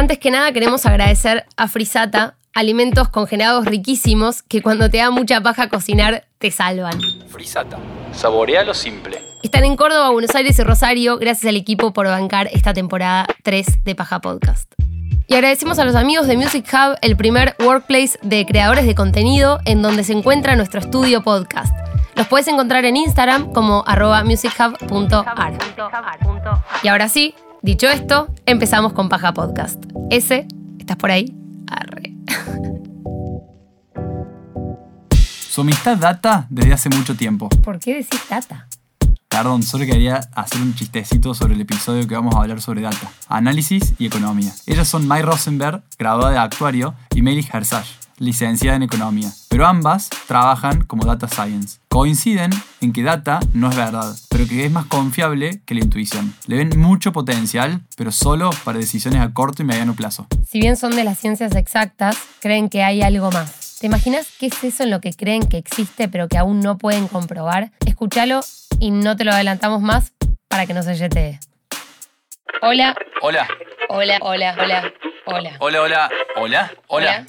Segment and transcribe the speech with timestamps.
[0.00, 5.42] Antes que nada queremos agradecer a Frisata, alimentos congelados riquísimos que cuando te da mucha
[5.42, 6.98] paja cocinar te salvan.
[7.28, 7.76] Frisata.
[8.14, 9.20] Saborea lo simple.
[9.42, 11.18] Están en Córdoba, Buenos Aires y Rosario.
[11.18, 14.72] Gracias al equipo por bancar esta temporada 3 de Paja Podcast.
[15.26, 19.60] Y agradecemos a los amigos de Music Hub, el primer workplace de creadores de contenido
[19.66, 21.76] en donde se encuentra nuestro estudio podcast.
[22.14, 25.58] Los puedes encontrar en Instagram como arroba musichub.ar.
[26.82, 29.82] Y ahora sí, dicho esto, empezamos con Paja Podcast.
[30.10, 30.46] Ese,
[30.78, 31.34] ¿estás por ahí?
[31.66, 32.14] Arre.
[35.50, 37.48] Su amistad data desde hace mucho tiempo.
[37.62, 38.66] ¿Por qué decís data?
[39.28, 43.12] Perdón, solo quería hacer un chistecito sobre el episodio que vamos a hablar sobre data,
[43.28, 44.52] análisis y economía.
[44.66, 47.84] Ellas son Mai Rosenberg, graduada de actuario, y Meili Herzog,
[48.20, 49.30] licenciada en economía.
[49.48, 51.80] Pero ambas trabajan como data science.
[51.88, 56.32] Coinciden en que data no es verdad, pero que es más confiable que la intuición.
[56.46, 60.26] Le ven mucho potencial, pero solo para decisiones a corto y mediano plazo.
[60.46, 63.78] Si bien son de las ciencias exactas, creen que hay algo más.
[63.80, 66.76] ¿Te imaginas qué es eso en lo que creen que existe pero que aún no
[66.76, 67.72] pueden comprobar?
[67.86, 68.40] Escúchalo
[68.78, 70.12] y no te lo adelantamos más
[70.48, 71.40] para que no se yetee.
[72.62, 73.48] Hola, Hola.
[73.88, 74.92] hola, hola, hola,
[75.24, 75.56] hola.
[75.60, 76.10] Hola, hola.
[76.36, 76.70] Hola.
[76.88, 77.24] Hola.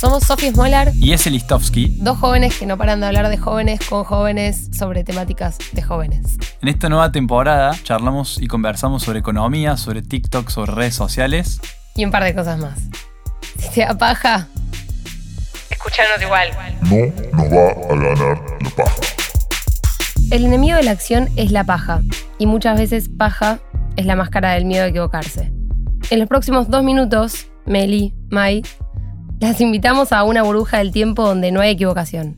[0.00, 3.80] Somos Sofía Smolar, Y ese Listovsky, dos jóvenes que no paran de hablar de jóvenes
[3.88, 6.36] con jóvenes sobre temáticas de jóvenes.
[6.60, 11.60] en esta nueva temporada charlamos y conversamos sobre economía, sobre TikTok, sobre redes sociales
[11.94, 12.78] Y un par de cosas más.
[13.58, 14.48] Si te da paja,
[15.70, 16.50] escuchanos igual.
[16.82, 18.96] no nos va a ganar la paja.
[20.30, 22.02] El enemigo de la acción es la paja,
[22.38, 23.60] y muchas veces paja
[23.96, 25.52] es la máscara del miedo a equivocarse.
[26.10, 28.62] En los próximos dos minutos, Meli, Mai,
[29.40, 32.36] las invitamos a una burbuja del tiempo donde no hay equivocación.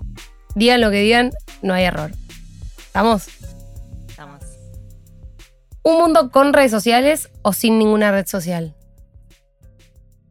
[0.54, 1.30] Digan lo que digan,
[1.62, 2.10] no hay error.
[2.92, 3.28] ¿Vamos?
[4.08, 4.42] Estamos.
[5.82, 8.74] ¿Un mundo con redes sociales o sin ninguna red social?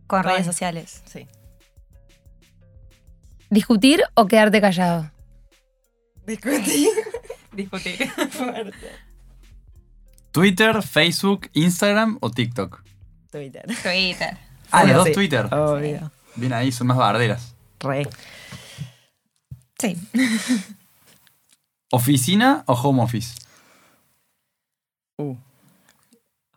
[0.08, 1.28] Con redes sociales, sí.
[3.50, 5.12] ¿Discutir o quedarte callado?
[6.26, 6.90] Discutir.
[7.54, 8.12] Discutir.
[10.32, 12.84] Twitter, Facebook, Instagram o TikTok.
[13.32, 13.66] Twitter.
[13.82, 14.38] Twitter.
[14.72, 15.14] Ah, las dos sí.
[15.14, 15.46] Twitter.
[15.54, 16.12] Obvio.
[16.38, 17.54] Bien ahí, son más barderas.
[17.80, 18.08] Re.
[19.80, 19.98] Sí.
[21.92, 23.36] ¿Oficina o home office?
[25.18, 25.36] Uh.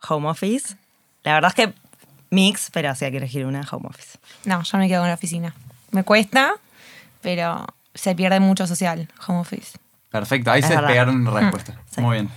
[0.09, 0.75] Home office.
[1.23, 1.73] La verdad es que
[2.29, 4.17] mix, pero si hay que elegir una, home office.
[4.45, 5.53] No, yo me quedo con la oficina.
[5.91, 6.53] Me cuesta,
[7.21, 9.77] pero se pierde mucho social, home office.
[10.09, 10.87] Perfecto, ahí Es se verdad.
[10.87, 11.79] despegaron la respuesta.
[11.93, 12.01] Sí.
[12.01, 12.29] Muy bien.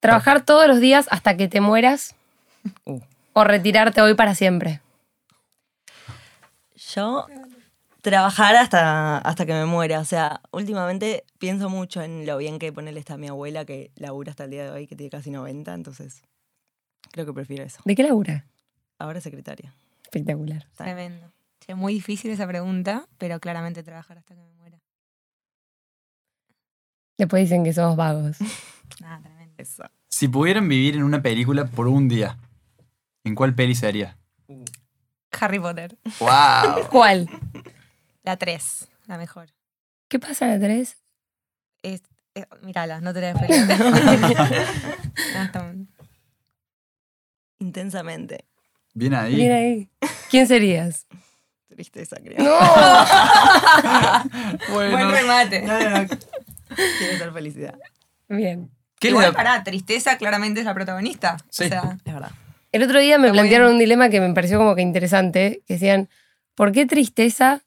[0.00, 2.14] ¿Trabajar todos los días hasta que te mueras
[2.84, 3.00] Uh.
[3.32, 4.80] o retirarte hoy para siempre?
[6.94, 7.26] Yo
[8.02, 10.00] trabajar hasta, hasta que me muera.
[10.00, 14.30] O sea, últimamente pienso mucho en lo bien que ponerle está mi abuela, que labura
[14.30, 16.22] hasta el día de hoy, que tiene casi 90, entonces
[17.12, 17.80] creo que prefiero eso.
[17.84, 18.46] ¿De qué labura?
[18.98, 19.72] Ahora secretaria.
[20.02, 20.66] Espectacular.
[20.76, 21.32] Tremendo.
[21.66, 24.78] Es muy difícil esa pregunta, pero claramente trabajar hasta que me muera.
[27.16, 28.36] Después dicen que somos vagos.
[29.00, 29.54] Nada, tremendo.
[29.56, 29.84] Eso.
[30.08, 32.36] Si pudieran vivir en una película por un día,
[33.24, 34.18] ¿en cuál peli sería?
[35.40, 35.96] Harry Potter.
[36.20, 36.86] ¡Wow!
[36.90, 37.28] ¿Cuál?
[38.22, 39.48] La 3, la mejor.
[40.08, 40.96] ¿Qué pasa a la 3?
[41.82, 42.02] Es,
[42.34, 43.34] es- mírala, no te la.
[45.52, 45.86] No,
[47.58, 48.44] Intensamente.
[48.94, 49.34] Bien ahí.
[49.36, 49.90] Mira ahí.
[50.30, 51.06] ¿Quién serías?
[51.68, 52.38] Tristeza, creo.
[52.42, 52.52] ¡No!
[54.72, 55.62] Bueno, Buen remate.
[55.62, 56.08] No, no, no.
[56.98, 57.78] Quiero ser felicidad.
[58.28, 58.70] Bien.
[58.98, 61.36] ¿qué le Igual da- tristeza claramente es la protagonista.
[61.50, 61.64] Sí.
[61.64, 62.30] O sea, Es verdad.
[62.72, 65.74] El otro día me Está plantearon un dilema que me pareció como que interesante, que
[65.74, 66.08] decían,
[66.54, 67.60] ¿por qué tristeza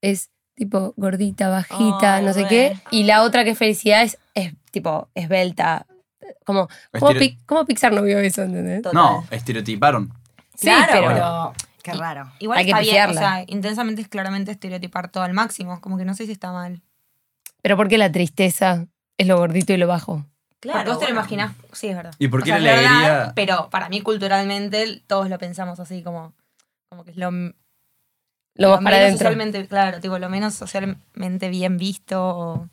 [0.00, 2.76] es tipo gordita, bajita, no sé qué?
[2.90, 5.86] Y la otra que es felicidad es, es tipo esbelta.
[6.44, 8.82] Como, ¿cómo, Estereo- Pi- cómo Pixar no vio eso, ¿entendés?
[8.82, 8.94] Total.
[8.94, 10.12] No, estereotiparon.
[10.54, 11.52] Sí, Claro, pero- pero
[11.82, 12.32] qué raro.
[12.38, 13.10] igual Hay que está bien.
[13.10, 15.80] O sea, intensamente es claramente estereotipar todo al máximo.
[15.80, 16.80] Como que no sé si está mal.
[17.62, 18.86] Pero ¿por qué la tristeza
[19.18, 20.24] es lo gordito y lo bajo?
[20.62, 21.52] Porque vos te lo imaginás.
[21.72, 22.14] Sí, es verdad.
[22.18, 25.38] ¿Y por O qué sea, la es verdad, alegría- pero para mí, culturalmente, todos lo
[25.38, 26.32] pensamos así, como,
[26.88, 27.30] como que es lo,
[28.54, 32.20] Lo más para menos socialmente, claro, tipo, lo menos socialmente bien visto.
[32.22, 32.68] o-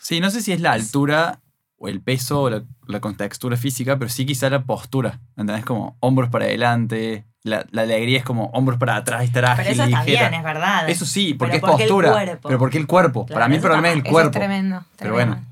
[0.00, 1.40] Sí, no sé si es la altura
[1.76, 5.20] o el peso o la, la contextura física, pero sí quizá la postura.
[5.36, 5.64] ¿Entendés?
[5.64, 7.26] Como hombros para adelante.
[7.42, 10.28] La, la alegría es como hombros para atrás, estar ágil, Pero eso está ligera.
[10.28, 10.88] bien, es verdad.
[10.90, 12.12] Eso sí, porque Pero es ¿por qué el postura.
[12.12, 12.48] cuerpo?
[12.48, 13.24] Pero porque el cuerpo.
[13.26, 14.30] Claro, Para mí el problema es el Eso es cuerpo.
[14.32, 14.84] tremendo.
[14.98, 15.36] Pero tremendo.
[15.36, 15.46] bueno.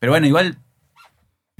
[0.00, 0.56] Pero bueno, igual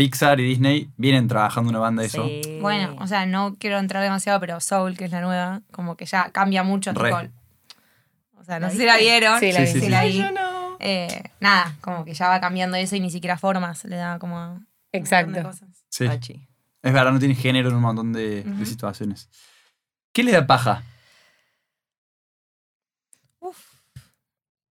[0.01, 2.25] Pixar y Disney vienen trabajando una banda de eso.
[2.27, 2.59] Sí.
[2.63, 6.07] Bueno, o sea, no quiero entrar demasiado, pero Soul, que es la nueva, como que
[6.07, 6.91] ya cambia mucho.
[6.95, 7.11] Re.
[7.11, 9.39] tipo, o sea, no ¿La sé si la vieron.
[9.39, 9.67] Sí, la Sí, vi.
[9.67, 9.91] sí, sí sí.
[9.91, 10.19] la Ay, vi.
[10.21, 10.77] yo no.
[10.79, 14.37] Eh, nada, como que ya va cambiando eso y ni siquiera formas le da como.
[14.37, 15.43] un montón de Exacto.
[15.43, 15.69] cosas.
[15.91, 16.07] Sí.
[16.07, 16.49] Pachi.
[16.83, 19.29] Es verdad, no tiene género en un montón de, situaciones.
[20.15, 20.83] ¿Qué le da paja?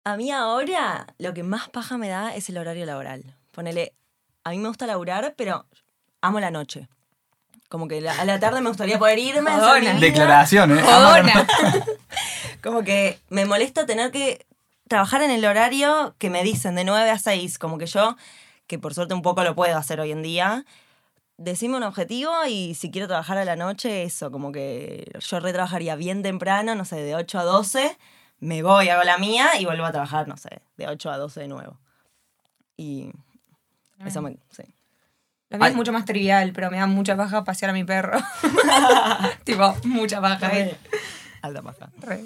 [0.05, 3.25] A mí ahora lo que más paja me da es el horario laboral.
[3.53, 3.95] Ponele,
[4.45, 5.67] a mí me gusta laburar, pero
[6.21, 6.89] amo la noche.
[7.69, 9.51] Como que la- a la tarde me gustaría poder irme.
[10.01, 10.83] Declaración, ¿eh?
[10.83, 11.47] Jodona.
[12.63, 14.47] Como que me molesta tener que
[14.89, 17.59] trabajar en el horario que me dicen de 9 a 6.
[17.59, 18.17] Como que yo,
[18.67, 20.65] que por suerte un poco lo puedo hacer hoy en día,
[21.37, 25.97] decime un objetivo y si quiero trabajar a la noche, eso, como que yo retrabajaría
[25.97, 27.99] bien temprano, no sé, de 8 a 12,
[28.39, 31.41] me voy, hago la mía y vuelvo a trabajar, no sé, de 8 a 12
[31.41, 31.79] de nuevo.
[32.77, 33.11] Y
[34.05, 34.37] eso me...
[34.51, 34.63] Sí.
[35.51, 38.19] Lo mío es mucho más trivial, pero me da mucha paja pasear a mi perro.
[39.45, 40.51] tipo, mucha paja.
[40.59, 40.77] eh.
[41.43, 41.91] Alta paja.
[42.01, 42.25] Re.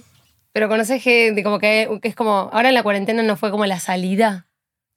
[0.53, 3.67] Pero conoces gente como que, que es como, ahora en la cuarentena no fue como
[3.67, 4.47] la salida,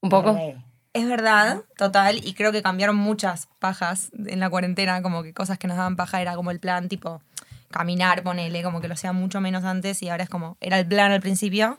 [0.02, 0.34] un poco.
[0.34, 0.56] Re.
[0.94, 5.58] Es verdad, total, y creo que cambiaron muchas pajas en la cuarentena, como que cosas
[5.58, 7.22] que nos daban paja era como el plan, tipo,
[7.70, 10.86] caminar, ponele, como que lo sea mucho menos antes y ahora es como, era el
[10.86, 11.78] plan al principio.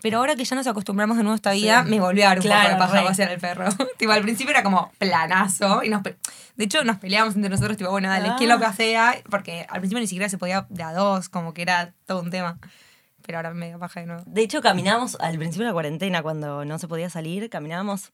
[0.00, 2.38] Pero ahora que ya nos acostumbramos de nuevo a esta vida, me volvió a dar
[2.38, 3.64] un poco Claro, de paja pasear al perro.
[3.98, 5.82] tipo, al principio era como planazo.
[5.82, 9.16] Y nos de hecho, nos peleábamos entre nosotros, tipo, bueno, dale, ¿quién lo pasea?
[9.30, 12.30] Porque al principio ni siquiera se podía de a dos, como que era todo un
[12.30, 12.58] tema.
[13.26, 14.22] Pero ahora me dio paja de nuevo.
[14.26, 18.12] De hecho, caminábamos al principio de la cuarentena, cuando no se podía salir, caminábamos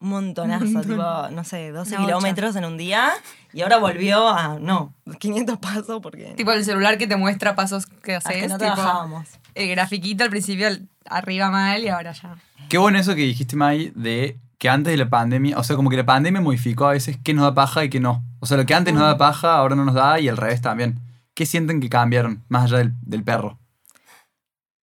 [0.00, 3.12] un montonazo, tipo, no sé, 12 Una kilómetros en un día.
[3.52, 7.86] Y ahora volvió a, no, 500 pasos porque Tipo el celular que te muestra pasos
[7.86, 8.42] que hasta haces.
[8.42, 9.28] que no tipo, trabajábamos.
[9.54, 12.36] el grafiquito al principio el- arriba mal y ahora ya.
[12.68, 15.90] Qué bueno eso que dijiste, Mai, de que antes de la pandemia, o sea, como
[15.90, 18.24] que la pandemia modificó a veces qué nos da paja y qué no.
[18.40, 20.60] O sea, lo que antes nos da paja, ahora no nos da y al revés
[20.60, 21.00] también.
[21.34, 23.58] ¿Qué sienten que cambiaron, más allá del, del perro?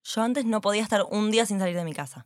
[0.03, 2.25] Yo antes no podía estar un día sin salir de mi casa.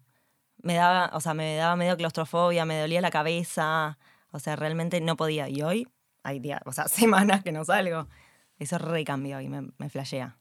[0.61, 3.97] Me daba, o sea, me daba medio claustrofobia, me dolía la cabeza.
[4.31, 5.49] O sea, realmente no podía.
[5.49, 5.87] Y hoy
[6.23, 8.07] hay días, o sea, semanas que no salgo.
[8.57, 10.37] Eso recambió y me, me flashea.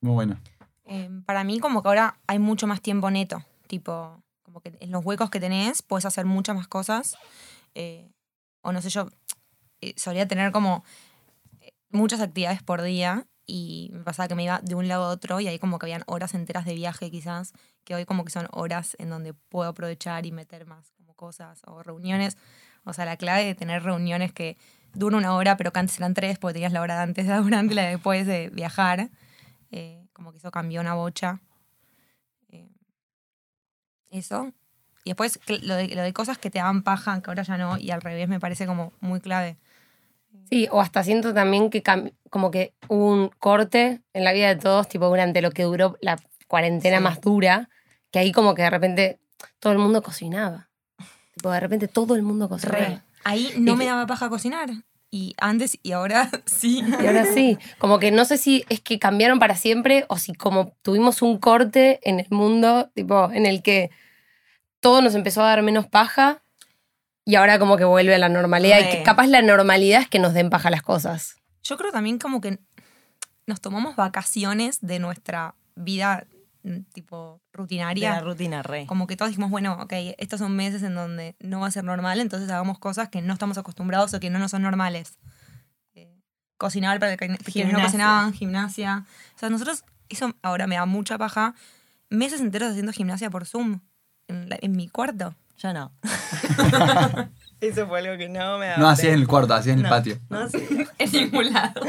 [0.00, 0.40] Muy bueno.
[0.86, 3.42] Eh, para mí como que ahora hay mucho más tiempo neto.
[3.66, 7.16] Tipo, como que en los huecos que tenés puedes hacer muchas más cosas.
[7.74, 8.10] Eh,
[8.62, 9.08] o no sé, yo
[9.80, 10.84] eh, solía tener como
[11.60, 15.08] eh, muchas actividades por día y me pasaba que me iba de un lado a
[15.08, 17.52] otro y ahí como que habían horas enteras de viaje quizás,
[17.84, 21.60] que hoy como que son horas en donde puedo aprovechar y meter más como cosas
[21.66, 22.38] o reuniones.
[22.84, 24.56] O sea, la clave de tener reuniones que
[24.94, 27.40] duran una hora, pero que antes eran tres porque tenías la hora de antes, la
[27.40, 29.10] durante y la de después de viajar.
[29.70, 31.40] Eh, como que eso cambió una bocha.
[32.48, 32.70] Eh,
[34.10, 34.52] eso.
[35.04, 37.76] Y después lo de, lo de cosas que te dan paja, que ahora ya no,
[37.76, 39.58] y al revés me parece como muy clave.
[40.50, 41.82] Sí, o hasta siento también que
[42.30, 45.96] como que hubo un corte en la vida de todos, tipo durante lo que duró
[46.00, 46.18] la
[46.48, 47.02] cuarentena Sí.
[47.04, 47.68] más dura,
[48.10, 49.20] que ahí como que de repente
[49.58, 50.70] todo el mundo cocinaba.
[51.34, 52.78] Tipo, de repente todo el mundo cocinaba.
[52.78, 53.02] Re.
[53.24, 54.70] Ahí no Y me que- daba paja cocinar.
[55.14, 56.82] Y antes y ahora sí.
[57.00, 60.34] Y ahora sí, como que no sé si es que cambiaron para siempre o si
[60.34, 63.92] como tuvimos un corte en el mundo, tipo, en el que
[64.80, 66.42] todo nos empezó a dar menos paja
[67.24, 68.80] y ahora como que vuelve a la normalidad.
[68.80, 71.36] Y que capaz la normalidad es que nos den paja las cosas.
[71.62, 72.58] Yo creo también como que
[73.46, 76.26] nos tomamos vacaciones de nuestra vida
[76.64, 78.10] mm, tipo De rutinaria.
[78.14, 78.86] la rutina re.
[78.86, 81.84] como que todos dijimos, bueno, ok, estos son meses en donde no va a ser
[81.84, 85.18] normal, entonces hagamos cosas que no estamos acostumbrados o que no nos son normales.
[85.94, 86.20] Eh,
[86.58, 87.84] cocinar para que- quienes no Gimnasia.
[87.84, 89.04] cocinaban, gimnasia.
[89.36, 91.54] O sea, nosotros, eso ahora me da mucha paja,
[92.10, 93.80] meses enteros haciendo gimnasia por Zoom
[94.28, 95.34] en, la- en mi cuarto.
[95.56, 95.92] Yo no.
[97.60, 100.18] Eso fue algo que no me No hacías en el cuarto, hacías en el patio.
[100.28, 100.58] No, sí.
[100.98, 101.80] En ningún lado.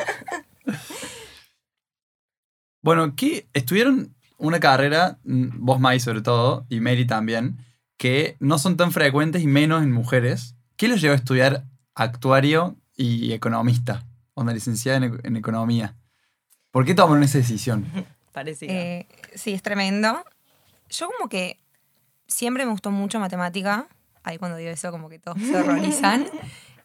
[2.82, 7.58] Bueno, que estuvieron una carrera, mm, vos Mai sobre todo, y Mary también,
[7.98, 10.56] que no son tan frecuentes y menos en mujeres.
[10.76, 11.64] ¿Qué los llevó a estudiar
[11.94, 14.06] actuario y economista?
[14.34, 15.96] Una licenciada en, en economía.
[16.72, 17.86] ¿Por qué tomaron esa decisión?
[18.34, 18.74] Parecido.
[18.74, 20.24] Eh, sí, es tremendo.
[20.90, 21.58] Yo como que
[22.28, 23.88] siempre me gustó mucho matemática.
[24.24, 26.28] Ahí cuando digo eso como que todos se horrorizan.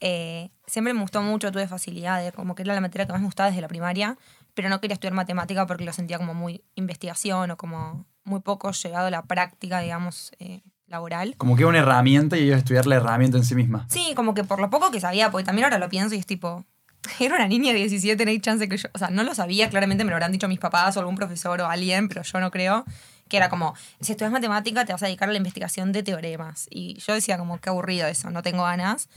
[0.03, 3.27] Eh, siempre me gustó mucho, tuve facilidades, como que era la materia que más me
[3.27, 4.17] gustaba desde la primaria,
[4.55, 8.71] pero no quería estudiar matemática porque lo sentía como muy investigación o como muy poco
[8.73, 11.35] llegado a la práctica, digamos, eh, laboral.
[11.37, 13.87] Como que una herramienta y ellos estudiar la herramienta en sí misma.
[13.89, 16.27] Sí, como que por lo poco que sabía, porque también ahora lo pienso y es
[16.27, 16.65] tipo,
[17.21, 19.71] era una niña de 17, no hay chance que yo, o sea, no lo sabía,
[19.71, 22.51] claramente me lo habrán dicho mis papás o algún profesor o alguien, pero yo no
[22.51, 22.85] creo,
[23.29, 26.67] que era como, si estudias matemática te vas a dedicar a la investigación de teoremas.
[26.69, 29.09] Y yo decía como, qué aburrido eso, no tengo ganas.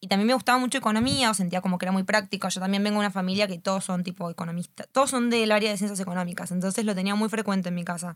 [0.00, 2.48] Y también me gustaba mucho economía, o sentía como que era muy práctico.
[2.48, 5.70] Yo también vengo de una familia que todos son tipo economistas, todos son del área
[5.70, 8.14] de ciencias económicas, entonces lo tenía muy frecuente en mi casa.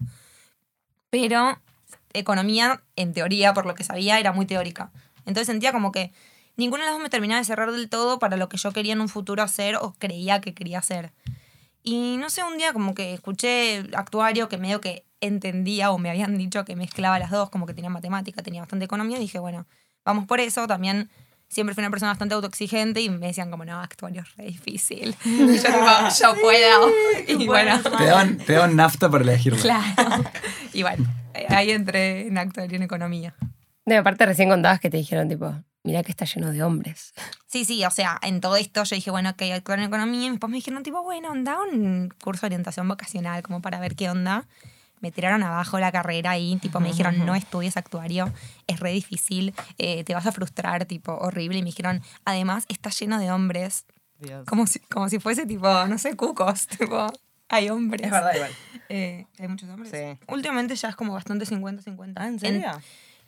[1.11, 1.59] Pero
[2.13, 4.93] economía, en teoría, por lo que sabía, era muy teórica.
[5.27, 6.13] Entonces sentía como que
[6.57, 8.93] ninguno de los dos me terminaba de cerrar del todo para lo que yo quería
[8.93, 11.13] en un futuro hacer o creía que quería hacer.
[11.83, 16.11] Y no sé, un día como que escuché actuario que medio que entendía o me
[16.11, 19.39] habían dicho que mezclaba las dos, como que tenía matemática, tenía bastante economía, y dije,
[19.39, 19.67] bueno,
[20.05, 20.67] vamos por eso.
[20.67, 21.11] También
[21.53, 25.15] siempre fui una persona bastante autoexigente y me decían como, no, actuario es re difícil.
[25.25, 25.87] Y yo tipo,
[26.21, 26.91] yo puedo.
[27.29, 29.61] Y bueno, Te daban, te daban nafta para elegirlo.
[29.61, 30.25] claro.
[30.73, 31.05] Y bueno,
[31.51, 33.35] ahí entré en actuario en economía.
[33.85, 37.13] No, aparte recién contabas que te dijeron, tipo, mirá que está lleno de hombres.
[37.47, 40.29] Sí, sí, o sea, en todo esto yo dije, bueno, ok, actuar en economía.
[40.29, 43.95] Y después me dijeron, tipo, bueno, anda un curso de orientación vocacional como para ver
[43.95, 44.47] qué onda.
[45.03, 48.33] Me tiraron abajo la carrera y, tipo, me dijeron, no estudies actuario,
[48.67, 51.59] es re difícil, eh, te vas a frustrar, tipo, horrible.
[51.59, 53.85] Y me dijeron, además, está lleno de hombres,
[54.21, 54.47] Dios.
[54.47, 57.13] como si, como si fuese, tipo, no sé, cucos, tipo,
[57.49, 58.07] hay hombres.
[58.07, 58.51] Es verdad, igual.
[58.89, 59.91] Eh, hay muchos hombres.
[59.91, 60.19] Sí.
[60.29, 62.13] Últimamente ya es como bastante 50-50.
[62.17, 62.61] Ah, ¿en serio?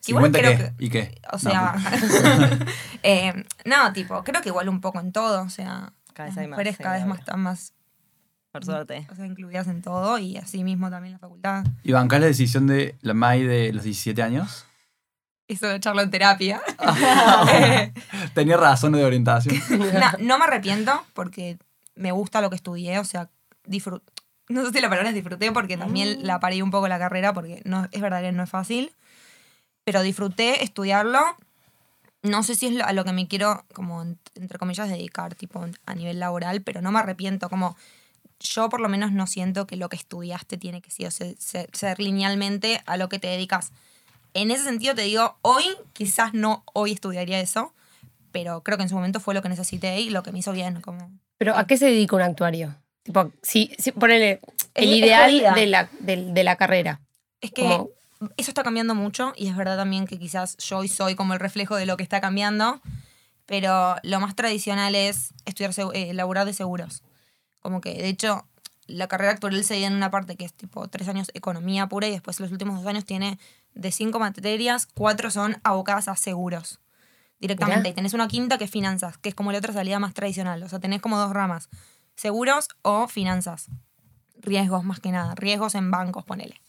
[0.07, 0.57] Igual 50 creo qué?
[0.77, 1.21] que- ¿Y qué?
[1.33, 1.75] O sea,
[3.03, 3.33] eh,
[3.65, 6.49] no, tipo, creo que igual un poco en todo, o sea, Cada vez las hay
[6.49, 7.73] más, mujeres cada vez más están más
[8.55, 9.05] Por suerte.
[9.11, 11.65] o sea, incluidas en todo y así mismo también la facultad.
[11.83, 14.65] ¿Y bancás la decisión de la Mai de los 17 años?
[15.49, 16.63] Eso de echarlo en terapia.
[18.35, 19.57] Tenía razones de orientación.
[19.71, 21.59] no, no me arrepiento porque
[21.97, 23.29] me gusta lo que estudié, o sea,
[23.67, 24.05] disfruté.
[24.49, 27.33] No sé si la palabra es disfruté porque también la paré un poco la carrera
[27.33, 28.93] porque no, es verdad que no es fácil.
[29.85, 31.19] Pero disfruté estudiarlo.
[32.23, 35.35] No sé si es lo- a lo que me quiero, como, en- entre comillas, dedicar,
[35.35, 37.51] tipo, a nivel laboral, pero no me arrepiento.
[37.51, 37.77] Como
[38.41, 42.83] yo por lo menos no siento que lo que estudiaste tiene que ser, ser linealmente
[42.87, 43.73] a lo que te dedicas.
[44.35, 47.73] En ese sentido te digo, hoy quizás no hoy estudiaría eso,
[48.33, 50.53] pero creo que en su momento fue lo que necesité y lo que me hizo
[50.53, 50.81] bien.
[50.81, 51.11] Como...
[51.39, 52.75] Pero ¿a qué se dedica un actuario?
[53.05, 54.41] Tipo, si, si ponele
[54.75, 57.01] el Es- ideal de la, de la carrera.
[57.41, 57.91] Es que Como-
[58.37, 61.41] eso está cambiando mucho y es verdad también que quizás yo hoy soy como el
[61.41, 62.81] reflejo de lo que está cambiando,
[63.47, 67.03] pero lo más tradicional es estudiar, eh, laburar de seguros.
[67.65, 68.47] Como que, de hecho,
[68.87, 72.07] la carrera actual se divide en una parte que es tipo tres años economía pura
[72.07, 73.39] y después los últimos dos años tiene
[73.73, 76.79] de cinco materias, cuatro son abocadas a seguros
[77.41, 77.89] directamente.
[77.89, 80.63] Y tenés una quinta que es finanzas, que es como la otra salida más tradicional.
[80.63, 81.71] O sea, tenés como dos ramas,
[82.17, 83.69] seguros o finanzas.
[84.43, 86.61] Riesgos más que nada, riesgos en bancos, ponele.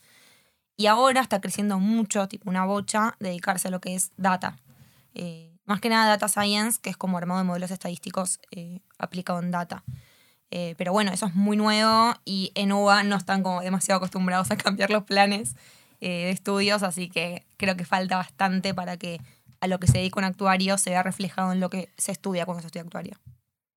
[0.78, 4.60] Y ahora está creciendo mucho, tipo una bocha, dedicarse a lo que es data.
[5.14, 9.40] Eh, más que nada data science, que es como armado de modelos estadísticos eh, aplicado
[9.40, 9.84] en data.
[10.58, 14.52] Eh, pero bueno, eso es muy nuevo y en UBA no están como demasiado acostumbrados
[14.52, 15.58] a cambiar los planes
[16.00, 19.20] eh, de estudios, así que creo que falta bastante para que
[19.60, 22.46] a lo que se dedica un actuario se vea reflejado en lo que se estudia
[22.46, 23.18] cuando se estudia actuario.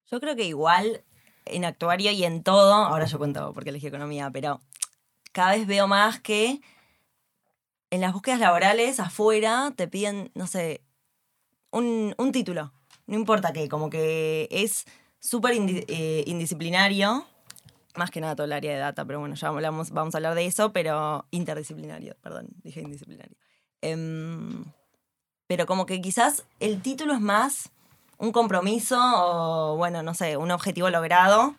[0.08, 1.02] Yo creo que igual
[1.46, 4.60] en actuario y en todo, ahora yo cuento porque elegí economía, pero
[5.32, 6.60] cada vez veo más que
[7.90, 10.84] en las búsquedas laborales afuera te piden, no sé,
[11.72, 12.72] un, un título.
[13.08, 14.84] No importa qué, como que es
[15.20, 17.26] súper eh, indisciplinario.
[17.96, 20.34] Más que nada todo el área de data, pero bueno, ya hablamos, vamos a hablar
[20.34, 23.36] de eso, pero interdisciplinario, perdón, dije indisciplinario.
[23.80, 24.64] Em,
[25.46, 27.70] pero como que quizás el título es más
[28.18, 31.54] un compromiso o, bueno, no sé, un objetivo logrado.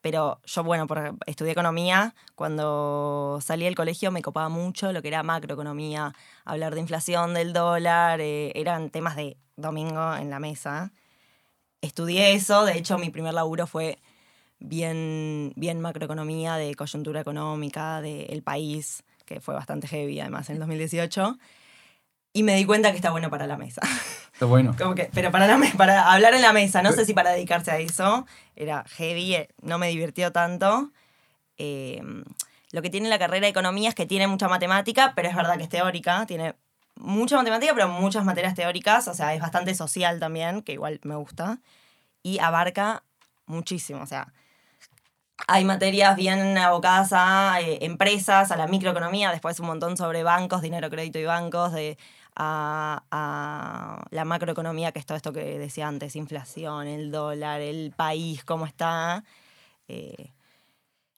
[0.00, 2.14] Pero yo, bueno, por, estudié economía.
[2.34, 7.52] Cuando salí del colegio me copaba mucho lo que era macroeconomía, hablar de inflación, del
[7.52, 10.92] dólar, eh, eran temas de domingo en la mesa.
[11.84, 13.98] Estudié eso, de hecho mi primer laburo fue
[14.58, 20.60] bien, bien macroeconomía, de coyuntura económica, del país, que fue bastante heavy además en el
[20.60, 21.38] 2018.
[22.32, 23.82] Y me di cuenta que está bueno para la mesa.
[24.32, 24.74] Está bueno.
[24.78, 27.70] Como que, pero para, la para hablar en la mesa, no sé si para dedicarse
[27.70, 28.26] a eso,
[28.56, 30.90] era heavy, eh, no me divirtió tanto.
[31.58, 32.02] Eh,
[32.70, 35.58] lo que tiene la carrera de economía es que tiene mucha matemática, pero es verdad
[35.58, 36.54] que es teórica, tiene
[36.96, 41.16] mucha matemática, pero muchas materias teóricas, o sea, es bastante social también, que igual me
[41.16, 41.58] gusta,
[42.22, 43.02] y abarca
[43.46, 44.32] muchísimo, o sea,
[45.46, 50.62] hay materias bien abocadas a eh, empresas, a la microeconomía, después un montón sobre bancos,
[50.62, 51.98] dinero, crédito y bancos, de,
[52.36, 58.44] a, la macroeconomía, que es todo esto que decía antes, inflación, el dólar, el país,
[58.44, 59.24] cómo está.
[59.88, 60.32] eh,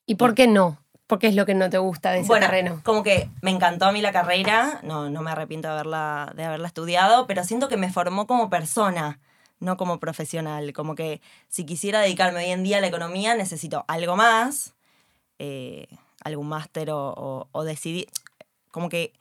[0.06, 0.78] ¿Y por qué no?
[1.06, 2.80] ¿Por qué es lo que no te gusta de ese bueno, terreno?
[2.84, 6.44] como que me encantó a mí la carrera, no, no me arrepiento de haberla, de
[6.44, 9.20] haberla estudiado, pero siento que me formó como persona,
[9.60, 10.72] no como profesional.
[10.72, 14.74] Como que si quisiera dedicarme hoy en día a la economía, necesito algo más,
[15.38, 15.86] eh,
[16.24, 18.08] algún máster o, o, o decidir.
[18.72, 19.12] Como que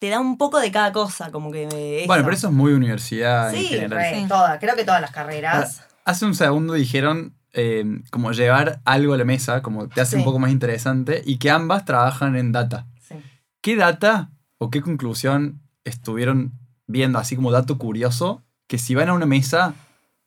[0.00, 2.04] te da un poco de cada cosa, como que.
[2.06, 3.90] Bueno, pero eso es muy universidad en Sí, general.
[3.98, 4.26] re, Sí.
[4.28, 5.86] todas, creo que todas las carreras.
[6.04, 10.24] Hace un segundo dijeron eh, como llevar algo a la mesa, como te hace un
[10.24, 12.86] poco más interesante, y que ambas trabajan en data.
[13.00, 13.16] Sí.
[13.60, 16.52] ¿Qué data o qué conclusión estuvieron
[16.86, 19.74] viendo, así como dato curioso, que si van a una mesa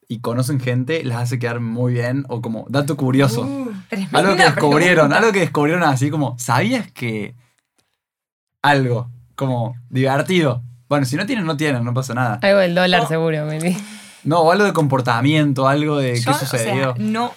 [0.08, 2.26] y conocen gente, las hace quedar muy bien.
[2.30, 3.48] O como dato curioso.
[3.90, 5.18] Tremenda algo que descubrieron, pregunta.
[5.18, 7.36] algo que descubrieron así como, ¿sabías que
[8.62, 10.64] algo como divertido?
[10.88, 12.40] Bueno, si no tienen, no tienen, no pasa nada.
[12.42, 13.78] Algo del dólar seguro, Meli.
[14.24, 16.92] No, o algo de comportamiento, algo de Yo, qué sucedió.
[16.92, 17.34] O sea, no.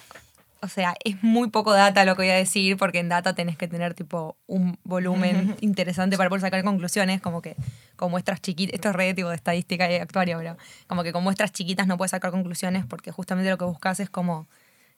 [0.59, 3.57] O sea, es muy poco data lo que voy a decir, porque en data tenés
[3.57, 7.55] que tener tipo un volumen interesante para poder sacar conclusiones, como que
[7.95, 11.23] con muestras chiquitas, esto es re tipo de estadística y actuario, pero como que con
[11.23, 14.47] muestras chiquitas no puedes sacar conclusiones porque justamente lo que buscas es como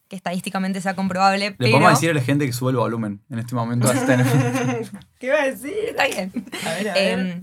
[0.08, 3.22] que estadísticamente sea comprobable, Le pero podemos decir a la gente que sube el volumen
[3.30, 3.92] en este momento.
[5.20, 5.74] ¿Qué iba a decir?
[5.90, 6.32] está bien.
[6.66, 7.20] A ver, a ver.
[7.20, 7.42] Em,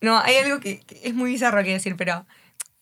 [0.00, 2.26] no, hay algo que, que es muy bizarro que decir, pero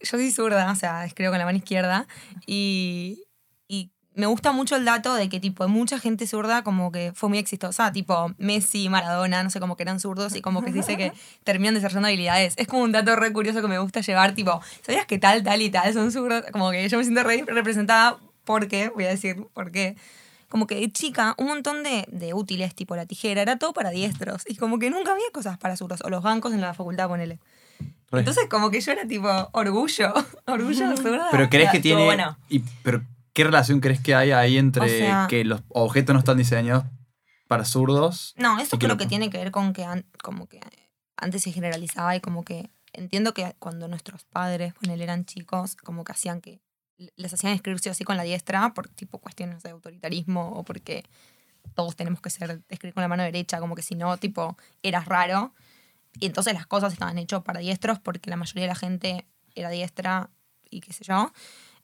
[0.07, 2.07] yo soy zurda, o sea, escribo con la mano izquierda
[2.47, 3.25] y,
[3.69, 7.29] y me gusta mucho el dato de que tipo mucha gente zurda como que fue
[7.29, 10.79] muy exitosa, tipo Messi, Maradona, no sé, como que eran zurdos y como que se
[10.79, 11.13] dice que
[11.45, 12.55] terminan desarrollando habilidades.
[12.57, 15.61] Es como un dato re curioso que me gusta llevar, tipo, ¿sabías que tal, tal
[15.61, 16.45] y tal son zurdos?
[16.51, 19.97] Como que yo me siento re representada porque, voy a decir por qué,
[20.49, 23.91] como que de chica, un montón de, de útiles, tipo la tijera, era todo para
[23.91, 24.45] diestros.
[24.49, 26.01] Y como que nunca había cosas para zurdos.
[26.03, 27.39] O los bancos en la facultad, ponele.
[28.11, 28.21] Re.
[28.21, 30.13] Entonces, como que yo era tipo, orgullo.
[30.47, 31.29] Orgullo de zurda.
[31.31, 32.05] Pero crees que tiene.
[32.05, 32.39] bueno.
[32.49, 36.21] y- pero, ¿qué relación crees que hay ahí entre O sea- que los objetos no
[36.21, 36.85] están diseñados
[37.49, 38.33] para zurdos?
[38.37, 40.61] No, eso que creo lo- que tiene que ver con que an- como que
[41.17, 46.05] antes se generalizaba y como que entiendo que cuando nuestros padres, ponele, eran chicos, como
[46.05, 46.61] que hacían que
[47.17, 51.05] les hacían escribirse así con la diestra por tipo cuestiones de autoritarismo o porque
[51.75, 55.05] todos tenemos que ser escribir con la mano derecha, como que si no, tipo, eras
[55.07, 55.53] raro.
[56.21, 59.71] Y entonces las cosas estaban hechas para diestros porque la mayoría de la gente era
[59.71, 60.31] diestra
[60.71, 61.33] y qué sé yo.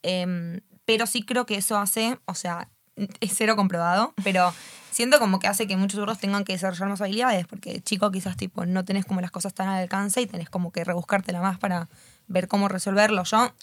[0.01, 4.53] Em, pero sí creo que eso hace, o sea, es cero comprobado, pero
[4.91, 8.11] siento como que hace que muchos zurdos tengan que desarrollar más habilidades, porque de chico
[8.11, 11.41] quizás tipo no tenés como las cosas tan al alcance y tenés como que rebuscártela
[11.41, 11.89] más para
[12.27, 13.23] ver cómo resolverlo.
[13.23, 13.53] Yo,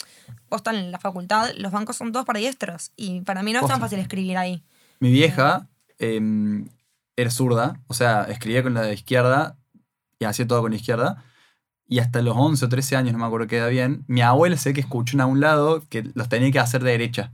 [0.49, 3.67] posta en la facultad, los bancos son todos para diestros y para mí no es
[3.67, 4.63] tan fácil escribir ahí.
[4.99, 6.67] Mi vieja em,
[7.15, 9.57] era zurda, o sea, escribía con la izquierda
[10.21, 11.23] y hacía todo con la izquierda.
[11.87, 14.55] Y hasta los 11 o 13 años, no me acuerdo qué edad bien, mi abuela
[14.55, 17.31] sé que escuchó en un lado que los tenía que hacer de derecha.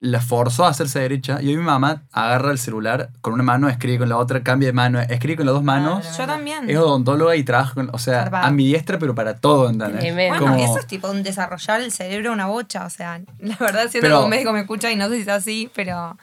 [0.00, 3.68] La forzó a hacerse derecha y hoy mi mamá agarra el celular con una mano,
[3.68, 6.16] escribe con la otra, cambia de mano, escribe con las dos manos.
[6.16, 6.70] Yo también.
[6.70, 8.46] Es odontóloga y trabaja con, o sea, Zarpado.
[8.46, 10.14] ambidiestra, pero para todo, ¿entendés?
[10.14, 13.88] Bueno, Como- eso es tipo un desarrollar el cerebro una bocha, o sea, la verdad
[13.90, 16.16] siento Pero- que un médico me escucha y no sé si es así, pero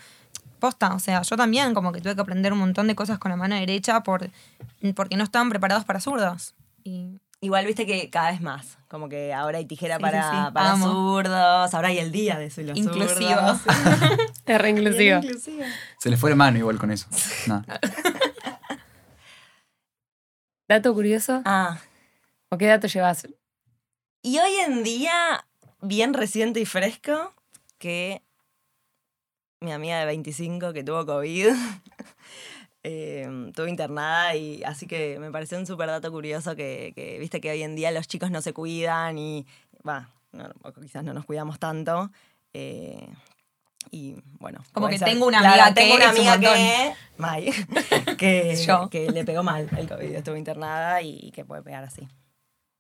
[0.60, 3.30] posta, o sea, yo también como que tuve que aprender un montón de cosas con
[3.32, 4.30] la mano derecha por,
[4.96, 6.56] porque no estaban preparados para zurdos.
[6.84, 8.78] Y Igual viste que cada vez más.
[8.88, 10.52] Como que ahora hay tijera Sí, para, sí, sí.
[10.54, 10.86] para Amo.
[10.92, 11.74] zurdos.
[11.76, 13.62] Ahora hay el día de los Inclusivos.
[13.62, 13.62] zurdos.
[14.46, 15.18] Es re inclusivo.
[15.18, 15.64] Inclusivo.
[16.00, 17.08] Se le fue la mano igual con eso.
[17.46, 17.64] Nada.
[20.68, 21.42] ¿Dato curioso?
[21.46, 21.78] Ah,
[22.50, 23.28] ¿O qué dato llevas?
[24.24, 25.46] y hoy en día,
[25.82, 27.34] bien reciente y fresco,
[27.78, 28.24] que
[29.62, 31.48] mi amiga de 25 que tuvo COVID,
[32.84, 37.42] eh, estuvo internada y así que me pareció un súper dato curioso que, que, viste
[37.42, 39.46] que hoy en día los chicos no se cuidan y,
[39.88, 40.50] va, no,
[40.82, 42.12] quizás no nos cuidamos tanto.
[42.54, 43.08] eh,
[43.92, 44.64] y bueno.
[44.74, 47.52] Como que tengo una Claro, amiga que tengo una es un amiga que, May,
[48.18, 48.90] que, Yo.
[48.90, 52.02] que le pegó mal el COVID, estuvo internada y que puede pegar así.
[52.02, 52.10] es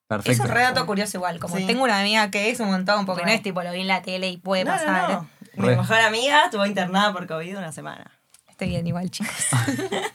[0.07, 0.43] Perfecto.
[0.43, 1.67] un re dato curioso igual, como Sí.
[1.67, 4.01] tengo una amiga que es un montón, porque no es tipo lo vi en la
[4.01, 5.09] tele y puede No, no, pasar.
[5.11, 5.29] no.
[5.55, 5.77] Mi Re.
[5.77, 8.11] mejor amiga estuvo internada por COVID una semana.
[8.47, 9.47] Estoy bien igual, chicos.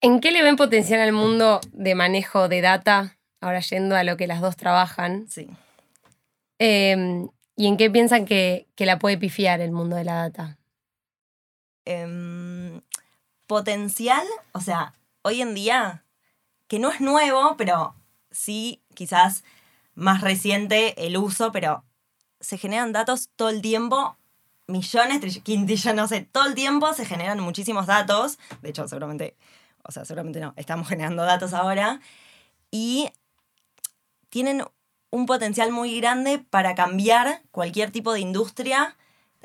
[0.00, 3.16] ¿En qué le ven potencial al mundo de manejo de data?
[3.40, 5.26] Ahora yendo a lo que las dos trabajan.
[5.28, 5.48] Sí.
[6.58, 10.58] Eh, ¿Y en qué piensan que, que la puede pifiar el mundo de la data?
[11.84, 12.80] Em,
[13.46, 16.04] potencial, o sea, hoy en día,
[16.68, 17.94] que no es nuevo, pero
[18.30, 19.44] sí quizás
[19.94, 21.84] más reciente el uso, pero
[22.42, 24.18] se generan datos todo el tiempo,
[24.66, 28.38] millones, quintillones, no sé, todo el tiempo se generan muchísimos datos.
[28.60, 29.36] De hecho, seguramente,
[29.84, 32.00] o sea, seguramente no, estamos generando datos ahora.
[32.70, 33.10] Y
[34.28, 34.64] tienen
[35.10, 38.96] un potencial muy grande para cambiar cualquier tipo de industria.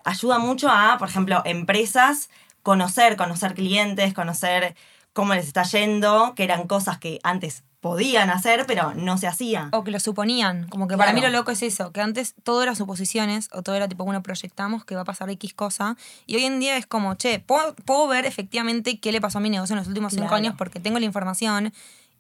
[0.04, 2.30] Ayuda mucho a, por ejemplo, empresas
[2.64, 4.76] conocer, conocer clientes, conocer
[5.14, 9.70] cómo les está yendo, que eran cosas que antes podían hacer, pero no se hacía.
[9.72, 10.68] O que lo suponían.
[10.68, 13.76] Como que para mí lo loco es eso, que antes todo era suposiciones, o todo
[13.76, 15.96] era tipo, bueno, proyectamos que va a pasar X cosa.
[16.26, 19.42] Y hoy en día es como, che, puedo, puedo ver efectivamente qué le pasó a
[19.42, 20.38] mi negocio en los últimos cinco Claro.
[20.38, 21.72] años porque tengo la información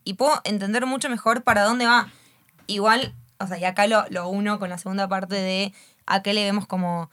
[0.04, 2.10] y puedo entender mucho mejor para dónde va.
[2.68, 5.74] Igual, o sea, y acá lo, lo uno con la segunda parte de
[6.06, 7.10] a qué le vemos como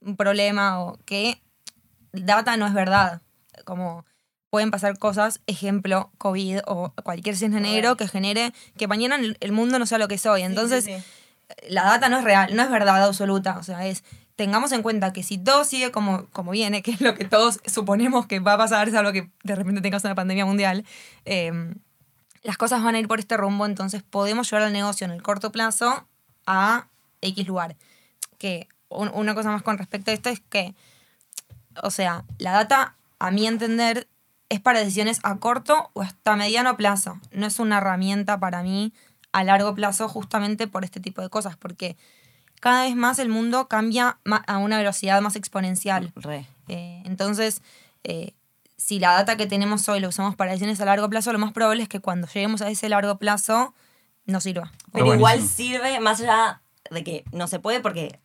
[0.00, 1.40] un problema o que
[2.12, 3.20] data no es verdad.
[3.64, 4.04] Como
[4.56, 9.78] pueden pasar cosas, ejemplo, COVID o cualquier cisne negro que genere que mañana el mundo
[9.78, 10.42] no sea lo que es hoy.
[10.42, 11.66] Entonces, Sí, sí, sí.
[11.68, 13.58] la data no es real, no es verdad absoluta.
[13.58, 14.02] O sea, es,
[14.34, 17.60] tengamos en cuenta que si todo sigue como, como viene, que es lo que todos
[17.66, 20.84] suponemos que va a pasar, salvo que de repente tengas una pandemia mundial,
[21.24, 21.52] eh,
[22.42, 25.22] las cosas van a ir por este rumbo, entonces podemos llevar el negocio en el
[25.22, 26.06] corto plazo
[26.46, 26.86] a
[27.20, 27.76] X lugar.
[28.38, 30.74] Que un- una cosa más con respecto a esto es que,
[31.82, 34.06] o sea, la data, a mi entender,
[34.48, 37.18] es para decisiones a corto o hasta mediano plazo.
[37.32, 38.92] No es una herramienta para mí
[39.32, 41.96] a largo plazo justamente por este tipo de cosas, porque
[42.60, 46.12] cada vez más el mundo cambia a una velocidad más exponencial.
[46.16, 46.46] Re.
[46.68, 47.60] Eh, entonces,
[48.04, 48.32] eh,
[48.76, 51.52] si la data que tenemos hoy la usamos para decisiones a largo plazo, lo más
[51.52, 53.74] probable es que cuando lleguemos a ese largo plazo
[54.26, 54.72] no sirva.
[54.92, 58.20] Pero igual sirve, más allá de que no se puede, porque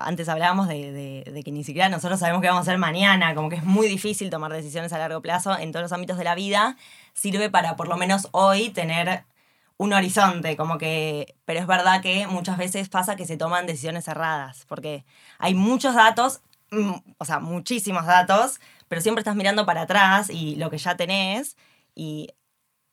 [0.00, 3.56] antes hablábamos de, que ni siquiera nosotros sabemos qué vamos a hacer mañana, como que
[3.56, 6.76] es muy difícil tomar decisiones a largo plazo en todos los ámbitos de la vida,
[7.12, 9.24] sirve para por lo menos hoy tener
[9.76, 14.08] un horizonte, como que, pero es verdad que muchas veces pasa que se toman decisiones
[14.08, 15.04] erradas, porque
[15.38, 20.56] hay muchos datos, mm, o sea, muchísimos datos, pero siempre estás mirando para atrás y
[20.56, 21.56] lo que ya tenés,
[21.94, 22.28] y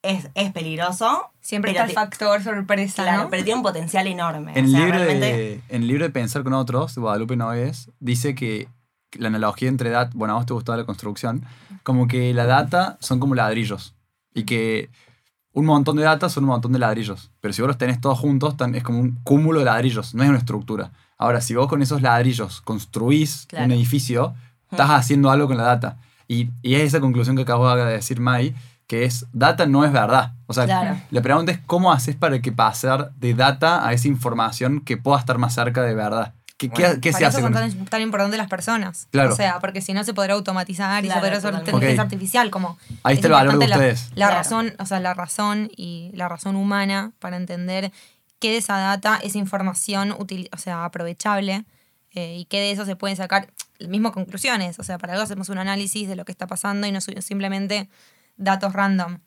[0.01, 1.31] es, es peligroso.
[1.41, 3.29] Siempre está el factor sorpresa, Claro, ¿no?
[3.29, 4.51] pero tiene un potencial enorme.
[4.55, 7.01] En o el, sea, libro realmente- de, en el libro de Pensar con otros, de
[7.01, 8.67] Guadalupe Noves, dice que
[9.13, 11.43] la analogía entre data, bueno, a vos te gustaba la construcción,
[11.83, 13.95] como que la data son como ladrillos
[14.33, 14.89] y que
[15.53, 18.19] un montón de data son un montón de ladrillos, pero si vos los tenés todos
[18.19, 20.91] juntos, tan- es como un cúmulo de ladrillos, no es una estructura.
[21.17, 23.65] Ahora, si vos con esos ladrillos construís Claro.
[23.65, 24.35] un edificio,
[24.69, 25.97] estás haciendo algo con la data.
[26.27, 28.53] Y, y es esa conclusión que acabo de decir Mai,
[28.87, 30.33] que es data no es verdad.
[30.47, 30.97] O sea, Claro.
[31.11, 35.19] la pregunta es cómo haces para que pasar de data a esa información que pueda
[35.19, 36.33] estar más cerca de verdad.
[36.57, 39.07] ¿Qué, qué- Bueno, qué para se eso hace son con tan, tan importantes las personas.
[39.11, 39.31] Claro.
[39.33, 42.49] O sea, porque si no se podrá automatizar y Claro, se podrá hacer inteligencia artificial.
[42.49, 44.09] Como Ahí es está el valor de la- ustedes.
[44.15, 44.35] La, Claro.
[44.37, 47.91] razón, o sea, la razón y la razón humana para entender
[48.39, 51.65] qué de esa data es información util, o sea, aprovechable
[52.15, 53.49] eh, y qué de eso se pueden sacar
[53.87, 54.79] mismo conclusiones.
[54.79, 57.87] O sea, para algo hacemos un análisis de lo que está pasando y no simplemente
[58.37, 59.19] datos random.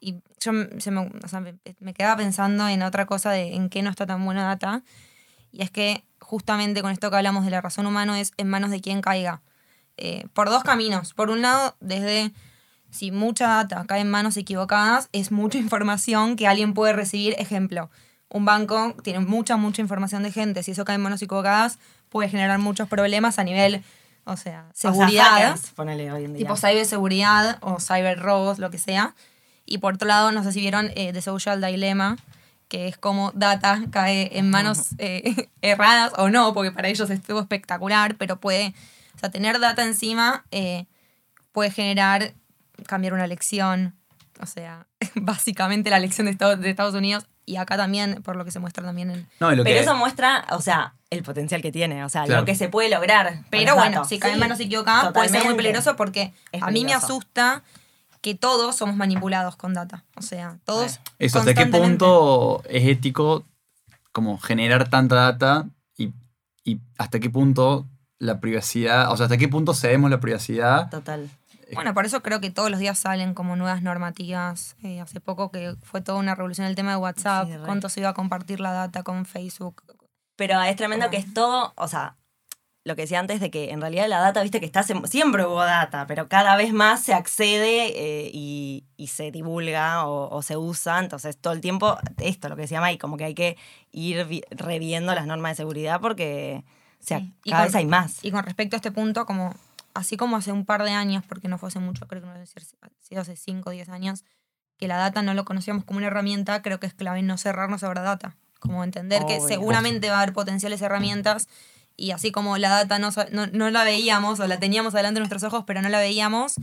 [0.00, 1.40] Y yo se me, o
[1.80, 4.82] me, quedaba pensando en otra cosa de en qué no está tan buena data.
[5.52, 8.70] Y es que justamente con esto que hablamos de la razón humana es en manos
[8.70, 9.42] de quien caiga.
[9.96, 11.14] Eh, por dos caminos.
[11.14, 12.32] Por un lado, desde
[12.90, 17.34] si mucha data cae en manos equivocadas, es mucha información que alguien puede recibir.
[17.38, 17.90] Ejemplo,
[18.28, 20.62] un banco tiene mucha, mucha información de gente.
[20.62, 23.84] Si eso cae en manos equivocadas, puede generar muchos problemas a nivel,
[24.24, 25.24] o sea, o sea, seguridad.
[25.24, 26.46] hackers, ponele hoy en día.
[26.46, 29.14] tipo ciberseguridad o cyberrobos, lo que sea.
[29.66, 32.18] Y por otro lado, no sé si vieron eh, The Social Dilemma,
[32.68, 37.40] que es como data cae en manos eh, erradas o no, porque para ellos estuvo
[37.40, 38.74] espectacular, pero puede,
[39.14, 40.86] o sea, tener data encima eh,
[41.52, 42.32] puede generar,
[42.86, 43.94] cambiar una elección,
[44.40, 48.44] o sea, básicamente la elección de Estados, de Estados Unidos y acá también, por lo
[48.44, 49.28] que se muestra también en...
[49.40, 52.24] No, y lo pero que- eso muestra, o sea, el potencial que tiene, o sea,
[52.24, 52.40] Claro.
[52.42, 53.40] lo que se puede lograr.
[53.50, 54.08] Pero bueno, datos.
[54.08, 56.94] si cae en Sí, manos equivocadas puede ser muy peligroso porque Es a mí me
[56.94, 57.62] asusta
[58.20, 60.04] que todos somos manipulados con data.
[60.16, 61.00] O sea, todos.
[61.18, 63.44] Eso, ¿hasta qué punto es ético
[64.12, 66.12] como generar tanta data y,
[66.64, 70.88] y hasta qué punto la privacidad, o sea, hasta qué punto cedemos la privacidad?
[70.90, 71.28] Total.
[71.74, 74.76] Bueno, por eso creo que todos los días salen como nuevas normativas.
[74.82, 78.00] Eh, hace poco que fue toda una revolución el tema de WhatsApp, Sí, cuánto se
[78.00, 79.82] iba a compartir la data con Facebook.
[80.36, 82.16] Pero es tremendo que es todo, o sea,
[82.84, 85.60] lo que decía antes de que en realidad la data, viste que está, siempre hubo
[85.62, 90.56] data, pero cada vez más se accede eh, y, y se divulga o, o se
[90.56, 93.56] usa, entonces todo el tiempo, esto, lo que decía Mike, como que hay que
[93.92, 96.64] ir vi- reviendo las normas de seguridad porque
[97.00, 97.32] o sea, Sí.
[97.44, 98.24] Y cada con- vez hay más.
[98.24, 99.54] Y con respecto a este punto, como
[99.94, 102.32] así como hace un par de años, porque no fue hace mucho, creo que no
[102.34, 104.24] debe ser ha sido hace 5 o 10 años,
[104.78, 107.80] que la data no lo conocíamos como una herramienta, creo que es clave no cerrarnos
[107.82, 108.36] sobre data.
[108.58, 111.48] Como entender que seguramente va a haber potenciales herramientas
[111.96, 115.20] y así como la data no, no, no la veíamos o la teníamos delante de
[115.20, 116.54] nuestros ojos, pero no la veíamos,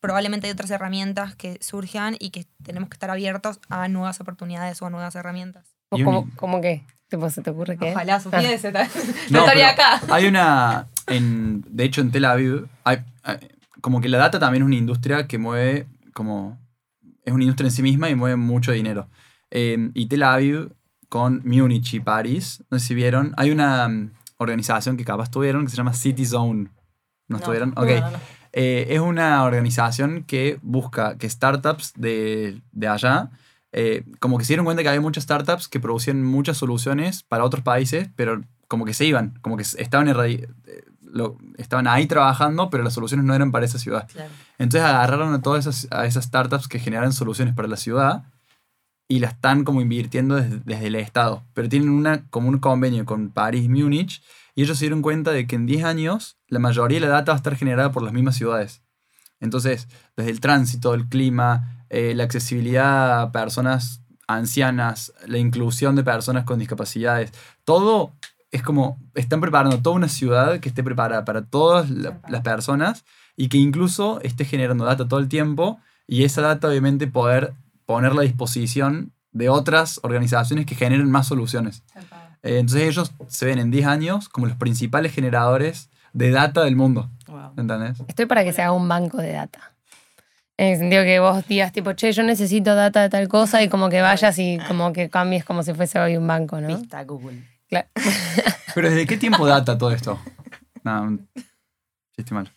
[0.00, 4.80] probablemente hay otras herramientas que surjan y que tenemos que estar abiertos a nuevas oportunidades
[4.82, 5.74] o a nuevas herramientas.
[5.90, 6.84] ¿Cómo, cómo qué?
[7.08, 7.92] Tipo, ¿Se te ocurre qué?
[7.92, 8.20] Ojalá Ah.
[8.20, 8.72] supiese.
[8.72, 8.80] No,
[9.30, 10.00] no estaría acá.
[10.10, 13.38] Hay una, en, de hecho en Tel Aviv, hay, hay-
[13.80, 16.58] como que la data también es una industria que mueve, como,
[17.24, 19.08] es una industria en sí misma y mueve mucho dinero.
[19.50, 20.72] Eh, y Tel Aviv
[21.08, 25.64] con Múnich y París, no sé si vieron, hay una mm, organización que capaz tuvieron
[25.64, 26.64] que se llama City Zone.
[26.64, 26.70] ¿No,
[27.28, 27.72] No, estuvieron?
[27.76, 27.88] no, Ok.
[27.88, 28.20] no.
[28.52, 33.30] Eh, es una organización que busca que startups de, de allá,
[33.72, 37.44] eh, como que se dieron cuenta que había muchas startups que producían muchas soluciones para
[37.44, 40.08] otros países, pero como que se iban, como que estaban,
[41.16, 44.06] lo- estaban ahí trabajando, pero las soluciones no eran para esa ciudad.
[44.12, 44.30] Claro.
[44.58, 48.24] Entonces agarraron a todas esas, a esas startups que generan soluciones para la ciudad
[49.08, 51.44] y la están como invirtiendo desde, desde el Estado.
[51.54, 54.22] Pero tienen una, como un convenio con París, Múnich,
[54.54, 57.32] y ellos se dieron cuenta de que en 10 años la mayoría de la data
[57.32, 58.82] va a estar generada por las mismas ciudades.
[59.38, 66.02] Entonces, desde el tránsito, el clima, eh, la accesibilidad a personas ancianas, la inclusión de
[66.02, 67.32] personas con discapacidades,
[67.64, 68.12] todo
[68.50, 73.04] es como, están preparando toda una ciudad que esté preparada para todas la- las personas
[73.36, 77.54] y que incluso esté generando data todo el tiempo y esa data obviamente poder
[77.84, 81.82] ponerla a disposición de otras organizaciones que generen más soluciones.
[82.42, 86.76] Eh, entonces ellos se ven en 10 años como los principales generadores de data del
[86.76, 87.10] mundo.
[87.26, 87.52] Wow.
[87.58, 88.00] ¿Entendés?
[88.08, 89.72] Estoy para que se haga un banco de data.
[90.56, 93.68] En el sentido que vos digas, tipo, che, yo necesito data de tal cosa y
[93.68, 96.68] como que vayas y como que cambies como si fuese hoy un banco, ¿no?
[96.68, 97.42] Vista Google.
[97.68, 97.88] Claro.
[98.74, 100.20] Pero ¿desde qué tiempo data todo esto?
[100.84, 101.28] No, un
[102.16, 102.50] chiste malo.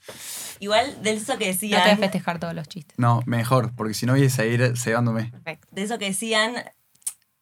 [0.59, 2.97] Igual de eso que No te voy a decían, festejar todos los chistes.
[2.99, 5.31] No, mejor, porque si no voy a seguir cegándome.
[5.71, 6.53] de eso que decían,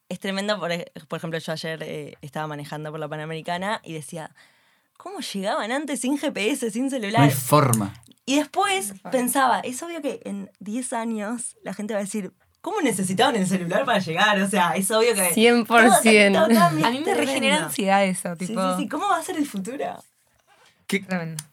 [0.08, 0.58] es tremendo.
[0.60, 4.34] Por, ej- por ejemplo, yo ayer eh, estaba manejando por la Panamericana y decía,
[4.96, 7.22] ¿cómo llegaban antes sin GPS, sin No celular?
[7.22, 7.92] hay forma.
[8.24, 12.80] Y después pensaba, es obvio que en 10 años la gente va a decir, ¿cómo
[12.80, 14.40] necesitaban el celular para llegar?
[14.42, 15.30] O sea, es obvio que...
[15.34, 15.66] 100%.
[15.66, 18.76] todo- A mí me regenera ansiedad eso, Sí, tipo.
[18.76, 18.88] sí, sí.
[18.88, 20.02] ¿Cómo va a ser el futuro?
[20.86, 21.04] ¿Qué,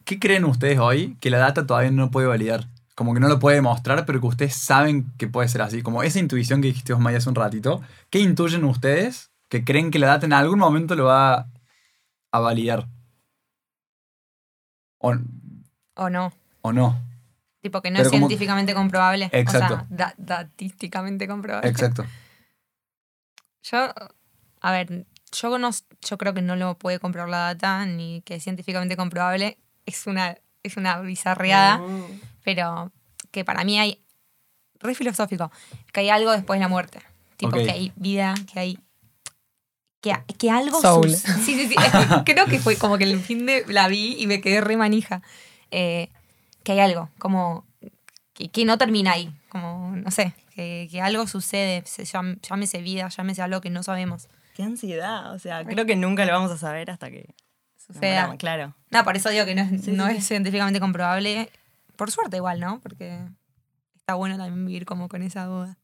[0.06, 2.68] qué creen ustedes hoy que la data todavía no puede validar?
[2.96, 5.82] Como que no lo puede demostrar, pero que ustedes saben que puede ser así.
[5.82, 7.82] Como esa intuición que dijiste vos, Maya, hace un ratito.
[8.10, 11.48] ¿Qué intuyen ustedes que creen que la data en algún momento lo va
[12.32, 12.88] a validar?
[15.00, 15.13] O,
[15.96, 16.32] O no.
[16.62, 16.98] o no.
[17.65, 19.28] Tipo que no Pero es como- científicamente comprobable.
[19.32, 19.73] Exacto.
[19.73, 21.67] O sea, da- datísticamente comprobable.
[21.67, 22.06] Exacto.
[23.63, 23.91] Yo,
[24.62, 25.71] a ver, yo, no,
[26.08, 29.58] yo creo que no lo puede comprobar la data, ni que es científicamente comprobable.
[29.88, 32.21] Es una, es una bizarreada, Mm.
[32.43, 32.91] pero
[33.32, 33.99] que para mí hay,
[34.80, 35.51] re filosófico,
[35.91, 36.99] que hay algo después de la muerte.
[37.38, 38.80] Tipo que hay vida, que hay...
[40.01, 40.80] Que, que algo...
[40.82, 41.10] Soul.
[41.10, 41.75] sí, sí, sí.
[42.25, 45.23] creo que fue como que el fin de la vi y me quedé re manija.
[45.71, 46.10] Eh,
[46.65, 47.65] que hay algo, como...
[48.34, 52.82] Que, que no termina ahí, como, no sé, que, que algo sucede, se llam- llámese
[52.82, 54.28] vida, llámese algo que no sabemos.
[54.56, 55.34] Qué ansiedad.
[55.34, 57.34] O sea, creo que nunca lo vamos a saber hasta que
[57.78, 58.15] Suceda.
[58.23, 58.75] moramos, claro.
[58.91, 61.49] No, por eso digo que no es, Sí, no sí, es científicamente comprobable.
[61.95, 62.82] Por suerte igual, ¿no?
[62.82, 63.21] Porque
[63.95, 65.78] está bueno también vivir como con esa duda.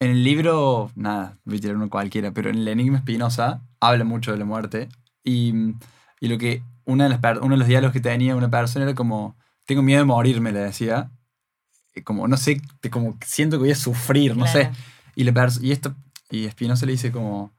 [0.00, 4.02] En el libro, nada, voy a tirar uno cualquiera, pero en el Enigma Espinosa habla
[4.04, 4.88] mucho de la muerte.
[5.22, 5.52] Y,
[6.20, 8.94] y lo que una de las, uno de los diálogos que tenía una persona era
[8.94, 11.10] como, tengo miedo de morirme, le decía.
[12.04, 14.60] Como, no sé, como siento que voy a sufrir, no sé.
[14.68, 14.74] Claro.
[15.14, 15.94] Y, pers- y, esto,
[16.30, 17.52] y Espinosa le dice como,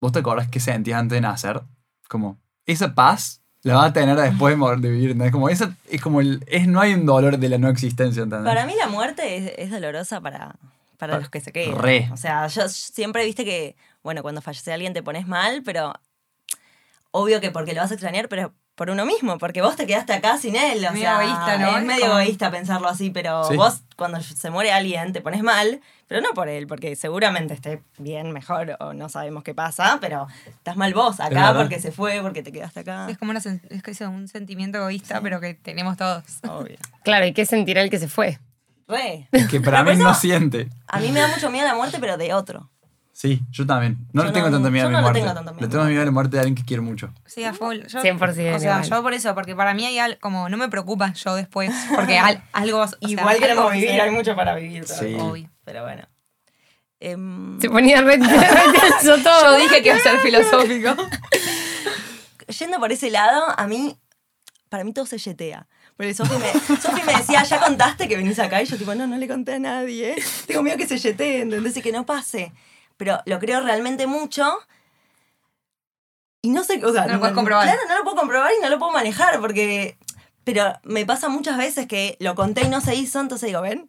[0.00, 1.62] ¿vos te acordás qué sentías antes de nacer?
[2.08, 5.32] Como, esa paz la vas a tener después de, morir, de vivir, ¿entendés?
[5.32, 8.46] Como esa, es como el, es, no hay un dolor de la no existencia, ¿entendés?
[8.52, 10.56] Para mí la muerte es, es dolorosa para,
[10.98, 11.78] para Pa- los que se quedan.
[11.78, 12.10] re.
[12.12, 15.94] O sea, yo siempre viste que, bueno, cuando fallece alguien te pones mal, pero
[17.12, 20.14] obvio que porque lo vas a extrañar, pero por uno mismo, porque vos te quedaste
[20.14, 20.78] acá sin él.
[20.86, 21.76] O Medio sea, egoísta, ¿no?
[21.76, 23.56] Es medio como- egoísta pensarlo así, pero Sí.
[23.56, 27.82] vos cuando se muere alguien te pones mal, pero no por él, porque seguramente esté
[27.98, 32.22] bien, mejor, o no sabemos qué pasa, pero estás mal vos acá porque se fue,
[32.22, 33.06] porque te quedaste acá.
[33.10, 36.24] Es como una sen- es que es un sentimiento egoísta, pero que tenemos todos.
[36.48, 36.78] Obvio.
[37.04, 38.38] Claro, ¿y qué sentirá el que se fue?
[38.88, 39.28] Re.
[39.32, 40.68] Es que para mí no siente.
[40.88, 42.70] A mí me da mucho miedo la muerte, pero de otro.
[43.12, 43.98] Sí, yo también.
[44.12, 45.20] No Yo le tengo no- tanto miedo a yo mi no le muerte.
[45.20, 45.60] tengo tanto miedo.
[45.66, 47.12] Le tengo miedo a la muerte de alguien que quiero mucho.
[47.26, 47.78] Sí, a full.
[47.86, 48.82] Yo, 100% O sea, igual.
[48.88, 52.18] yo por eso, porque para mí hay algo, como no me preocupa yo después, porque
[52.18, 52.78] al- algo...
[52.80, 54.86] o sea, Igual queremos algo vivir, hay mucho para vivir.
[54.86, 55.08] todavía.
[55.18, 55.22] Sí.
[55.22, 55.50] Obvio.
[55.64, 56.08] Pero bueno.
[57.00, 59.56] Em, Se ponía re, re tenso todo.
[59.56, 60.96] Yo dije que iba a ser filosófico.
[62.58, 63.96] yendo por ese lado, a mí,
[64.68, 65.66] para mí todo se yetea.
[65.96, 69.16] Porque Sofi me, me decía, ya contaste que venís acá, y yo tipo, no, no
[69.18, 70.14] le conté a nadie.
[70.46, 71.76] Tengo miedo que se yetee, ¿entendés?
[71.76, 72.52] Y que no pase.
[73.00, 74.46] Pero lo creo realmente mucho.
[76.42, 77.64] Y no sé, o sea, No lo puedes comprobar.
[77.64, 79.96] Claro, no lo puedo comprobar y no lo puedo manejar, porque...
[80.44, 83.88] Pero me pasa muchas veces que lo conté y no se hizo, entonces digo, ven,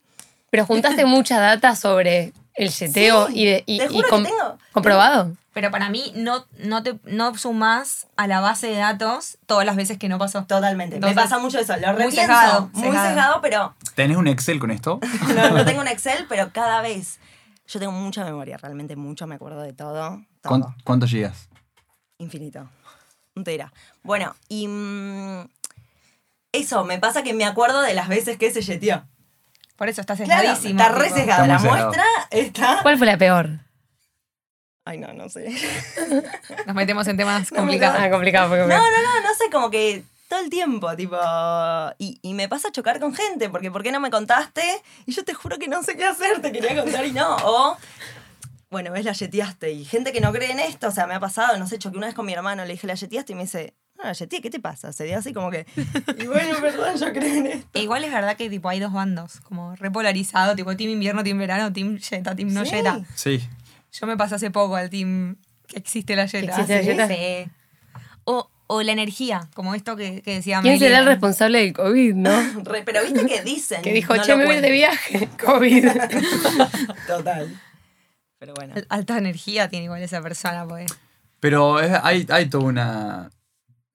[0.49, 4.09] Pero juntaste mucha data sobre el yeteo Sí, y, de- y, te y juro que
[4.09, 5.35] com- tengo- comprobado.
[5.53, 9.75] Pero para mí no, no, te, no sumás a la base de datos todas las
[9.75, 10.45] veces que no pasó.
[10.45, 10.95] Totalmente.
[10.95, 11.75] Entonces, me pasa mucho eso.
[11.75, 12.21] Lo muy repienso.
[12.21, 13.07] sesgado, Muy sesgado.
[13.07, 15.01] sesgado, pero ¿Tenés un Excel con esto?
[15.35, 17.19] no, no tengo un Excel, pero cada vez.
[17.67, 20.21] Yo tengo mucha memoria, realmente mucho, me acuerdo de todo.
[20.41, 20.49] todo.
[20.59, 21.47] ¿Cuán- ¿Cuánto llegas?
[22.17, 22.69] Infinito.
[23.35, 23.71] Un tera.
[24.03, 24.67] Bueno, y.
[24.67, 25.47] mm,
[26.51, 29.05] eso, me pasa que me acuerdo de las veces que se yeteó.
[29.77, 30.79] Por eso estás Claro, sesgadísimo.
[30.81, 31.15] está re tipo.
[31.17, 31.41] sesgada.
[31.43, 31.83] Está La sesgado.
[31.85, 32.79] muestra está.
[32.81, 33.49] ¿Cuál fue la peor?
[34.83, 35.47] Ay, no, no sé.
[36.67, 37.99] Nos metemos en temas No, complicados.
[37.99, 41.17] Ah, No, no, no, no sé, como que todo el tiempo, tipo.
[41.97, 44.63] Y, y me pasa a chocar con gente, porque ¿por qué no me contaste?
[45.05, 47.35] Y yo te juro que no sé qué hacer, te quería contar y no.
[47.43, 47.77] O,
[48.69, 49.73] bueno, ves, la yeteaste.
[49.73, 51.97] Y gente que no cree en esto, o sea, me ha pasado, no sé, choqué
[51.97, 54.41] una vez con mi hermano, le dije, la yeteaste y me dice, no, la yeteé,
[54.41, 54.93] ¿qué te pasa?
[54.93, 55.65] Se dio así como que.
[56.17, 57.67] Y bueno, perdón, yo creo en esto.
[57.73, 61.39] E igual es verdad que tipo hay dos bandos, como repolarizado, tipo team invierno, team
[61.39, 62.77] verano, team Jetta, team no Sí.
[63.15, 63.49] Sí.
[63.91, 65.35] Yo me pasé hace poco al team
[65.67, 66.51] que existe la Jetta.
[66.53, 66.87] ¿Existe la ¿sí?
[66.87, 67.07] Jetta?
[67.09, 67.51] Sí.
[68.73, 72.31] O, la energía, como esto que, que decía ¿Quién será el responsable del COVID, no?
[72.63, 73.81] Re- pero viste que dicen.
[73.81, 74.73] Que dijo, no che, lo me voy de cuento".
[74.73, 75.29] viaje.
[75.45, 75.87] COVID.
[77.07, 77.59] Total.
[78.39, 78.73] Pero bueno.
[78.75, 80.91] Al- Alta energía tiene igual esa persona, pues.
[81.39, 83.29] Pero es- hay, hay toda una.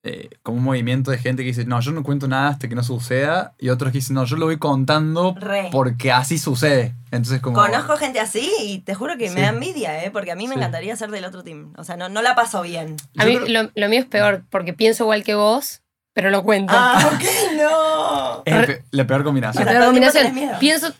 [0.07, 2.75] Eh, como un movimiento de gente que dice, no, yo no cuento nada hasta que
[2.75, 3.53] no suceda.
[3.59, 5.69] Y otros que dicen, no, yo lo voy contando Re.
[5.71, 6.93] porque así sucede.
[7.11, 7.57] Entonces, como.
[7.57, 9.35] Conozco gente así y te juro que Sí.
[9.35, 10.11] me da envidia, ¿eh?
[10.11, 10.59] Porque a mí me Sí.
[10.59, 11.73] encantaría ser del otro team.
[11.77, 12.95] O sea, no, no la paso bien.
[13.17, 15.81] A Yo mí creo- lo, lo mío es peor, porque pienso igual que vos,
[16.13, 16.73] pero lo cuento.
[16.75, 17.23] Ah, ok,
[17.57, 18.41] no.
[18.45, 19.63] Es pe- la peor La combinación.
[19.63, 20.33] sea, peor combinación.
[20.59, 20.93] Pienso,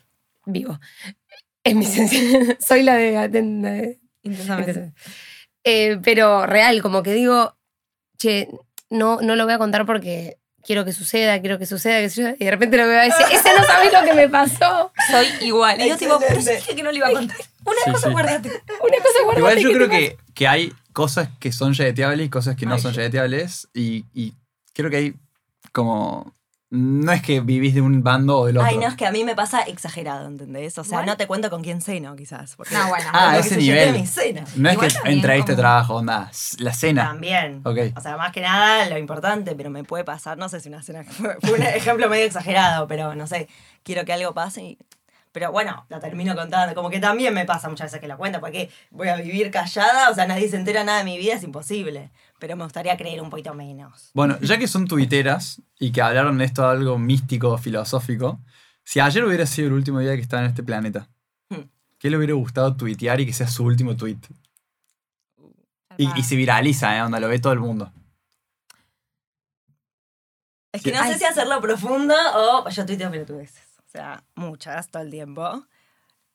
[0.46, 0.80] vivo.
[1.64, 2.20] Es mi esencia.
[2.60, 4.00] Soy la de.
[4.24, 4.94] Intensamente.
[5.64, 7.58] Eh, pero real, como que digo,
[8.18, 8.48] che,
[8.90, 12.36] no, no lo voy a contar porque quiero que suceda, quiero que suceda, que suceda.
[12.40, 14.92] Y de repente lo veo a ese, ese no sabes lo que me pasó.
[15.12, 15.80] Soy igual.
[15.82, 17.38] Y yo tipo, pero dije que no le iba a contar.
[17.66, 18.12] Una Sí, cosa sí.
[18.14, 18.50] guardate.
[18.50, 22.30] Una cosa guardate Igual yo que creo que, que hay cosas que son yeteables y
[22.30, 23.68] cosas que no Ay, son yeteables.
[23.74, 24.34] Y, y
[24.74, 25.14] creo que hay
[25.72, 26.34] como.
[26.70, 28.68] No es que vivís de un bando o del otro.
[28.70, 30.78] Ay, no, es que a mí me pasa exagerado, ¿entendés?
[30.78, 32.58] O sea, no te cuento con quién ceno, quizás.
[32.58, 33.06] porque- No, bueno.
[33.14, 33.94] Ah, porque ese nivel.
[33.94, 34.44] mi cena.
[34.58, 36.30] No es que de como- trabajo, onda.
[36.60, 37.06] La cena.
[37.06, 37.62] También.
[37.64, 37.78] Ok.
[37.96, 40.84] O sea, más que nada lo importante, pero me puede pasar, no sé si una
[40.84, 43.48] cena fue, fue un ejemplo medio exagerado, pero no sé,
[43.84, 44.78] quiero que algo pase y...
[45.38, 48.40] Pero bueno, la termino contando, como que también me pasa muchas veces que la cuento,
[48.40, 51.44] porque voy a vivir callada, o sea, nadie se entera nada de mi vida, es
[51.44, 52.10] imposible.
[52.40, 54.10] Pero me gustaría creer un poquito menos.
[54.16, 58.40] Bueno, ya que son tuiteras y que hablaron de esto de algo místico, filosófico,
[58.84, 61.08] si ayer hubiera sido el último día que está en este planeta,
[61.52, 61.70] Hmm.
[62.00, 64.18] ¿qué le hubiera gustado tuitear y que sea su último tweet?
[65.98, 67.02] Y, y se viraliza, ¿eh?
[67.04, 67.92] Onda, lo ve todo el mundo.
[70.74, 70.96] Es que Sí.
[70.96, 73.67] no Ay, sé si hacerlo profundo o yo tuiteo pelotudeces.
[73.88, 75.66] O sea, muchas, todo el tiempo.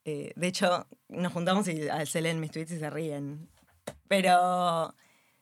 [0.05, 3.49] Eh, de hecho, nos juntamos y se leen mis tweets y se ríen.
[4.09, 4.95] Pero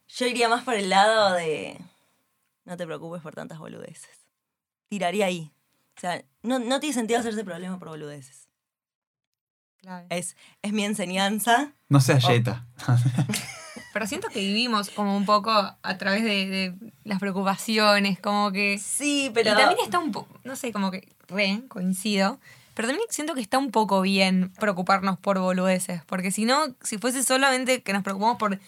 [0.09, 1.81] yo iría más por el lado de
[2.64, 4.27] no te preocupes por tantas boludeces.
[4.88, 5.53] Tiraría ahí.
[5.96, 8.49] O sea, no, no tiene sentido hacerse problema por boludeces.
[9.77, 10.07] Claro.
[10.11, 11.73] Es, es mi enseñanza.
[11.88, 12.31] No seas Oh.
[12.31, 12.66] yeta.
[13.92, 16.74] Pero siento que vivimos como un poco a través de, de
[17.05, 18.79] las preocupaciones, como que...
[18.79, 19.50] Sí, pero...
[19.53, 22.38] Y también está un poco, no sé, como que re, coincido.
[22.74, 26.03] Pero también siento que está un poco bien preocuparnos por boludeces.
[26.07, 28.59] Porque si no, si fuese solamente que nos preocupamos por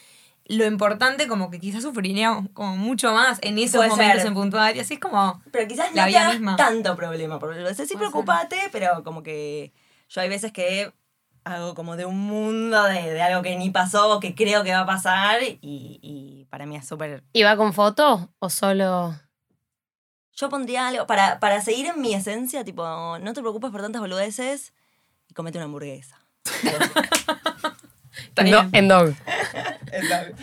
[0.47, 4.27] lo importante, como que quizás sufriríamos como mucho más en esos Puede momentos ser.
[4.27, 4.77] en puntual.
[4.77, 5.41] Y así es como.
[5.53, 6.57] Pero quizás no La te vida misma.
[6.57, 7.89] tanto problema por boludeces.
[7.89, 8.13] Sí, Puede ser.
[8.13, 9.73] preocupate, pero como que
[10.11, 10.93] yo hay veces que
[11.45, 14.81] hago como de un mundo de, de algo que ni pasó, que creo que va
[14.81, 17.23] a pasar y, y para mí es súper...
[17.33, 19.15] ¿Y va con foto o solo...?
[20.35, 22.83] Yo pondría algo, para, para seguir en mi esencia, tipo,
[23.19, 24.73] no te preocupes por tantas boludeces
[25.29, 26.19] y comete una hamburguesa.
[28.29, 29.15] Está En, dog.
[29.93, 30.35] El.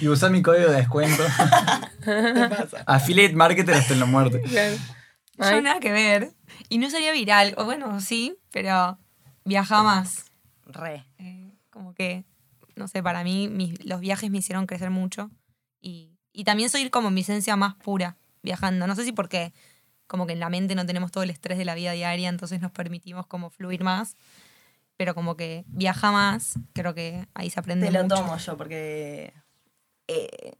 [0.00, 1.22] Y usa mi código de descuento.
[2.04, 2.84] ¿Qué pasa?
[2.86, 4.42] Affiliate marketer hasta en la muerte.
[4.46, 5.62] Yo Ay.
[5.62, 6.32] nada que ver.
[6.68, 7.54] Y no sería viral.
[7.56, 8.98] O bueno, sí, pero
[9.44, 10.23] viaja más.
[10.66, 11.04] Re.
[11.18, 12.24] Eh, como que,
[12.76, 15.30] no sé, para mí mis- los viajes me hicieron crecer mucho.
[15.80, 18.86] Y, y también soy como mi esencia más pura viajando.
[18.86, 19.52] No sé si porque
[20.06, 22.60] como que en la mente no tenemos todo el estrés de la vida diaria, entonces
[22.60, 24.16] nos permitimos como fluir más.
[24.96, 28.16] Pero como que viaja más, creo que ahí se aprende Te lo mucho.
[28.16, 29.34] tomo yo porque
[30.06, 30.52] eh,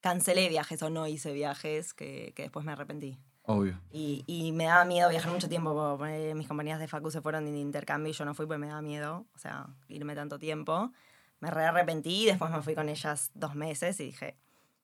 [0.00, 3.18] cancelé viajes o no hice viajes que, que después me arrepentí.
[3.52, 3.78] Obvio.
[3.92, 5.96] Y, y me daba miedo viajar mucho tiempo.
[5.98, 8.68] porque mis compañías de Facu se fueron de intercambio y yo no fui porque me
[8.68, 9.26] daba miedo.
[9.34, 10.92] O sea, irme tanto tiempo.
[11.40, 14.36] Me re arrepentí y después me fui con ellas dos meses y dije,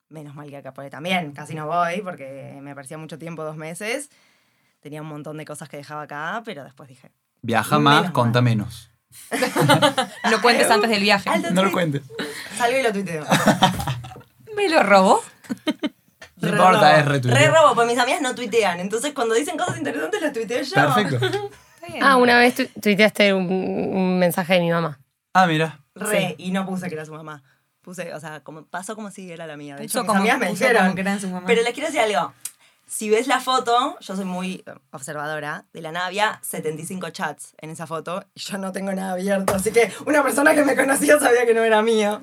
[0.08, 3.56] menos mal que acá porque también casi no voy porque me parecía mucho tiempo, dos
[3.56, 4.10] meses.
[4.80, 7.10] Tenía un montón de cosas que dejaba acá, pero después dije,
[7.42, 8.12] Viaja Menos más, mal.
[8.12, 8.90] conta menos.
[10.30, 11.28] No cuentes antes del viaje.
[11.30, 12.02] Alto No lo cuentes.
[12.56, 13.24] salgo y lo tuiteo.
[14.56, 15.22] ¿Me lo robó?
[16.40, 17.38] No importa, Re es retuiteo.
[17.40, 18.80] Re robo, porque mis amigas no tuitean.
[18.80, 20.74] Entonces cuando dicen cosas interesantes las tuiteo yo.
[20.74, 21.50] Perfecto.
[22.02, 24.98] Ah, una vez tu- tuiteaste un, un mensaje de mi mamá.
[25.32, 25.78] Ah, mira.
[25.94, 27.44] Re, y no puse que era su mamá.
[27.80, 29.76] Puse, o sea, como, pasó como si era la mía.
[29.76, 30.82] De Puso hecho, mis como- amigas me puso dijeron.
[30.82, 31.46] como que era su mamá.
[31.46, 32.32] Pero les quiero decir algo.
[32.88, 37.70] Si ves la foto, yo soy muy eh, observadora, de la había 75 chats en
[37.70, 39.54] esa foto y yo no tengo nada abierto.
[39.54, 42.20] Así que una persona que me conocía sabía que no era mío.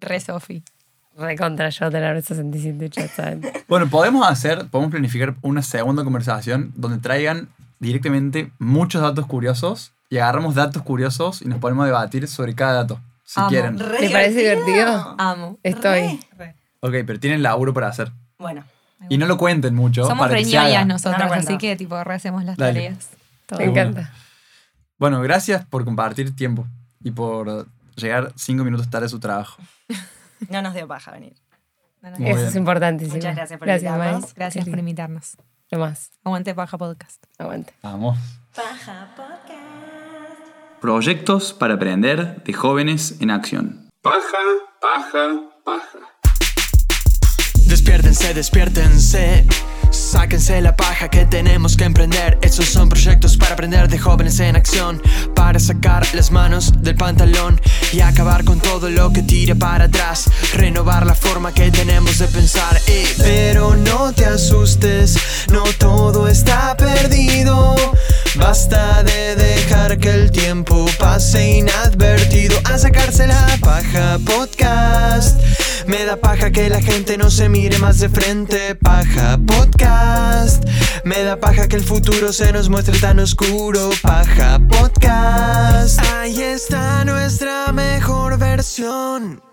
[0.00, 0.62] Re Sofi.
[1.16, 3.42] Recontra yo tener 67 ya saben.
[3.68, 7.48] Bueno, podemos hacer, podemos planificar una segunda conversación donde traigan
[7.80, 12.74] directamente muchos datos curiosos y agarramos datos curiosos y nos ponemos a debatir sobre cada
[12.74, 13.48] dato, si Amo.
[13.48, 13.78] quieren.
[13.78, 15.14] Re ¿Te parece divertido?
[15.18, 15.58] Amo.
[15.62, 16.20] Estoy.
[16.80, 18.12] Ok, pero tienen laburo para hacer.
[18.38, 18.64] Bueno,
[19.08, 20.04] Y no lo cuenten mucho.
[20.04, 20.84] Somos para que se reñoñas haga.
[20.84, 21.48] nosotras, No lo cuento.
[21.48, 22.72] así que tipo rehacemos las Dale.
[22.74, 23.08] tareas.
[23.46, 23.58] Todo.
[23.58, 24.12] Me encanta.
[24.98, 26.66] Bueno, gracias por compartir tiempo
[27.02, 29.60] y por llegar cinco minutos tarde a su trabajo.
[30.50, 31.34] no nos dio paja venir.
[32.02, 32.48] No, no, Muy Eso bien.
[32.48, 33.16] es importantísimo.
[33.16, 34.34] Muchas gracias por Gracias, invitarnos.
[34.34, 35.36] Gracias por invitarnos.
[35.70, 36.12] Lo más.
[36.24, 37.24] Aguante Paja Podcast.
[37.38, 37.74] Aguante.
[37.82, 38.18] Vamos.
[38.54, 40.80] Paja podcast.
[40.80, 43.88] Proyectos para aprender de jóvenes en acción.
[44.02, 44.38] Paja,
[44.80, 45.98] paja, paja.
[47.66, 49.44] Despiértense, despiértense.
[50.16, 52.38] Sáquense la paja que tenemos que emprender.
[52.40, 55.02] Estos son proyectos para aprender de jóvenes en acción.
[55.34, 57.60] Para sacar las manos del pantalón
[57.92, 60.30] y acabar con todo lo que tire para atrás.
[60.54, 62.80] Renovar la forma que tenemos de pensar.
[62.86, 65.18] Ey, Pero no te asustes,
[65.52, 67.76] no todo está perdido.
[68.36, 75.38] Basta de dejar que el tiempo pase inadvertido a sacarse la paja podcast.
[75.86, 78.74] Me da paja que la gente no se mire más de frente.
[78.74, 80.64] Paja podcast.
[81.04, 83.90] Me da paja que el futuro se nos muestre tan oscuro.
[84.02, 86.00] Paja podcast.
[86.12, 89.45] Ahí está nuestra mejor versión.